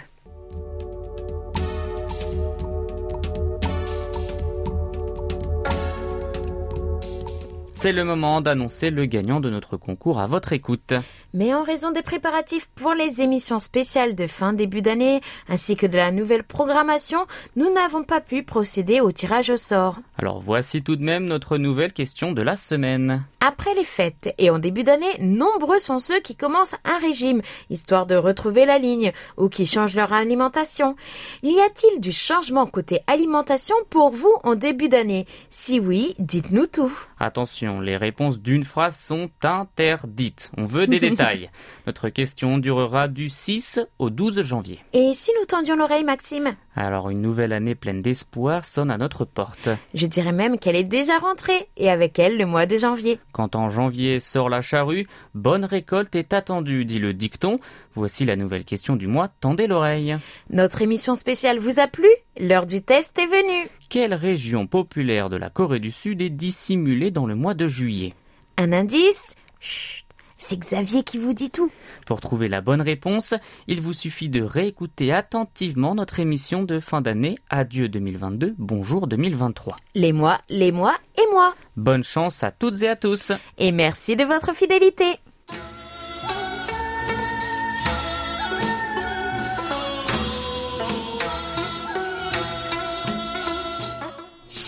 C'est 7.81 7.93
le 7.93 8.03
moment 8.03 8.41
d'annoncer 8.41 8.89
le 8.89 9.05
gagnant 9.05 9.39
de 9.39 9.49
notre 9.49 9.77
concours 9.77 10.19
à 10.19 10.27
votre 10.27 10.51
écoute. 10.51 10.93
Mais 11.33 11.53
en 11.53 11.63
raison 11.63 11.91
des 11.91 12.01
préparatifs 12.01 12.67
pour 12.75 12.93
les 12.93 13.21
émissions 13.21 13.59
spéciales 13.59 14.15
de 14.15 14.27
fin 14.27 14.51
début 14.51 14.81
d'année, 14.81 15.21
ainsi 15.47 15.77
que 15.77 15.87
de 15.87 15.95
la 15.95 16.11
nouvelle 16.11 16.43
programmation, 16.43 17.25
nous 17.55 17.73
n'avons 17.73 18.03
pas 18.03 18.19
pu 18.19 18.43
procéder 18.43 18.99
au 18.99 19.13
tirage 19.13 19.49
au 19.49 19.55
sort. 19.55 19.99
Alors 20.17 20.41
voici 20.41 20.83
tout 20.83 20.97
de 20.97 21.03
même 21.05 21.23
notre 21.23 21.57
nouvelle 21.57 21.93
question 21.93 22.33
de 22.33 22.41
la 22.41 22.57
semaine. 22.57 23.23
Après 23.41 23.73
les 23.73 23.85
fêtes 23.85 24.33
et 24.37 24.49
en 24.49 24.59
début 24.59 24.83
d'année, 24.83 25.17
nombreux 25.19 25.79
sont 25.79 25.99
ceux 25.99 26.19
qui 26.19 26.35
commencent 26.35 26.75
un 26.83 26.97
régime, 26.97 27.41
histoire 27.69 28.05
de 28.05 28.15
retrouver 28.15 28.65
la 28.65 28.79
ligne, 28.79 29.13
ou 29.37 29.47
qui 29.47 29.65
changent 29.65 29.95
leur 29.95 30.11
alimentation. 30.11 30.95
Y 31.41 31.59
a-t-il 31.61 32.01
du 32.01 32.11
changement 32.11 32.65
côté 32.65 32.99
alimentation 33.07 33.75
pour 33.89 34.09
vous 34.09 34.33
en 34.43 34.55
début 34.55 34.89
d'année? 34.89 35.25
Si 35.49 35.79
oui, 35.79 36.15
dites-nous 36.19 36.67
tout. 36.67 36.91
Attention, 37.17 37.79
les 37.79 37.95
réponses 37.95 38.39
d'une 38.39 38.65
phrase 38.65 38.97
sont 38.97 39.29
interdites. 39.43 40.51
On 40.57 40.65
veut 40.65 40.87
des 40.87 40.99
détails. 41.09 41.49
Notre 41.87 42.09
question 42.09 42.57
durera 42.57 43.07
du 43.07 43.29
6 43.29 43.79
au 43.99 44.09
12 44.09 44.41
janvier. 44.41 44.79
Et 44.91 45.13
si 45.13 45.31
nous 45.39 45.45
tendions 45.45 45.77
l'oreille, 45.77 46.03
Maxime? 46.03 46.55
Alors 46.81 47.09
une 47.09 47.21
nouvelle 47.21 47.51
année 47.51 47.75
pleine 47.75 48.01
d'espoir 48.01 48.63
sonne 48.63 48.89
à 48.89 48.97
notre 48.97 49.25
porte. 49.25 49.67
Je 49.93 50.05
dirais 50.05 50.31
même 50.31 50.57
qu'elle 50.57 50.77
est 50.77 50.85
déjà 50.85 51.17
rentrée, 51.17 51.67
et 51.75 51.89
avec 51.89 52.17
elle 52.17 52.37
le 52.37 52.45
mois 52.45 52.67
de 52.67 52.77
janvier. 52.77 53.19
Quand 53.33 53.57
en 53.57 53.69
janvier 53.69 54.21
sort 54.21 54.47
la 54.47 54.61
charrue, 54.61 55.05
bonne 55.35 55.65
récolte 55.65 56.15
est 56.15 56.31
attendue, 56.31 56.85
dit 56.85 56.99
le 56.99 57.13
dicton. 57.13 57.59
Voici 57.95 58.23
la 58.23 58.37
nouvelle 58.37 58.63
question 58.63 58.95
du 58.95 59.07
mois, 59.07 59.27
tendez 59.41 59.67
l'oreille. 59.67 60.15
Notre 60.51 60.81
émission 60.81 61.15
spéciale 61.15 61.59
vous 61.59 61.81
a 61.81 61.87
plu? 61.87 62.07
L'heure 62.39 62.65
du 62.65 62.81
test 62.81 63.19
est 63.19 63.27
venue. 63.27 63.69
Quelle 63.89 64.13
région 64.13 64.65
populaire 64.65 65.29
de 65.29 65.35
la 65.35 65.49
Corée 65.49 65.81
du 65.81 65.91
Sud 65.91 66.21
est 66.21 66.29
dissimulée 66.29 67.11
dans 67.11 67.25
le 67.25 67.35
mois 67.35 67.55
de 67.55 67.67
juillet? 67.67 68.13
Un 68.55 68.71
indice? 68.71 69.35
Chut, 69.59 70.05
c'est 70.39 70.57
Xavier 70.57 71.03
qui 71.03 71.19
vous 71.19 71.33
dit 71.33 71.51
tout. 71.51 71.71
Pour 72.07 72.21
trouver 72.21 72.47
la 72.47 72.61
bonne 72.61 72.81
réponse, 72.81 73.35
il 73.67 73.81
vous 73.81 73.93
suffit 73.93 74.29
de 74.29 74.41
réécouter 74.41 75.13
attentivement 75.13 75.93
notre 75.93 76.19
émission 76.19 76.63
de 76.63 76.79
fin 76.79 77.01
d'année 77.01 77.37
Adieu 77.49 77.87
2022, 77.89 78.55
bonjour 78.57 79.05
2023. 79.05 79.75
Les 79.93 80.13
mois, 80.13 80.39
les 80.49 80.71
mois 80.71 80.95
et 81.17 81.31
moi. 81.31 81.53
Bonne 81.75 82.03
chance 82.03 82.41
à 82.41 82.51
toutes 82.51 82.81
et 82.81 82.87
à 82.87 82.95
tous. 82.95 83.31
Et 83.59 83.71
merci 83.71 84.15
de 84.15 84.23
votre 84.23 84.55
fidélité. 84.55 85.05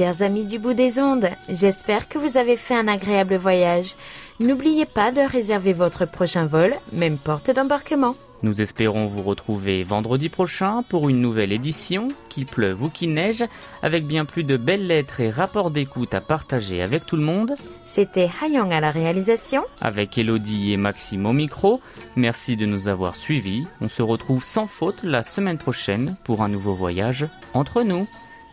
Chers 0.01 0.23
amis 0.23 0.45
du 0.45 0.57
bout 0.57 0.73
des 0.73 0.99
ondes, 0.99 1.29
j'espère 1.49 2.09
que 2.09 2.17
vous 2.17 2.37
avez 2.37 2.57
fait 2.57 2.75
un 2.75 2.87
agréable 2.87 3.35
voyage. 3.35 3.95
N'oubliez 4.40 4.84
pas 4.86 5.12
de 5.12 5.20
réserver 5.20 5.72
votre 5.72 6.04
prochain 6.06 6.46
vol, 6.46 6.74
même 6.92 7.16
porte 7.16 7.50
d'embarquement. 7.50 8.14
Nous 8.42 8.60
espérons 8.60 9.06
vous 9.06 9.22
retrouver 9.22 9.82
vendredi 9.82 10.28
prochain 10.28 10.84
pour 10.90 11.08
une 11.08 11.22
nouvelle 11.22 11.52
édition, 11.52 12.08
qu'il 12.28 12.44
pleuve 12.44 12.82
ou 12.82 12.88
qu'il 12.90 13.14
neige, 13.14 13.42
avec 13.82 14.04
bien 14.04 14.26
plus 14.26 14.44
de 14.44 14.58
belles 14.58 14.86
lettres 14.86 15.20
et 15.20 15.30
rapports 15.30 15.70
d'écoute 15.70 16.12
à 16.12 16.20
partager 16.20 16.82
avec 16.82 17.06
tout 17.06 17.16
le 17.16 17.22
monde, 17.22 17.54
C'était 17.86 18.28
Hayong 18.42 18.70
à 18.74 18.80
la 18.80 18.90
réalisation. 18.90 19.64
avec 19.80 20.18
Elodie 20.18 20.72
et 20.74 20.76
Maxime 20.76 21.24
au 21.24 21.32
micro. 21.32 21.80
Merci 22.14 22.56
de 22.56 22.66
nous 22.66 22.88
avoir 22.88 23.16
suivis. 23.16 23.66
On 23.80 23.88
se 23.88 24.02
retrouve 24.02 24.44
sans 24.44 24.66
faute 24.66 25.02
la 25.02 25.22
semaine 25.22 25.56
prochaine 25.58 26.14
pour 26.24 26.42
un 26.42 26.48
nouveau 26.50 26.74
voyage 26.74 27.26
entre 27.54 27.82
nous. 27.84 28.06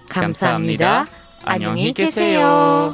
감사합니다. 0.10 1.06
안녕히 1.46 1.92
계세요. 1.94 2.94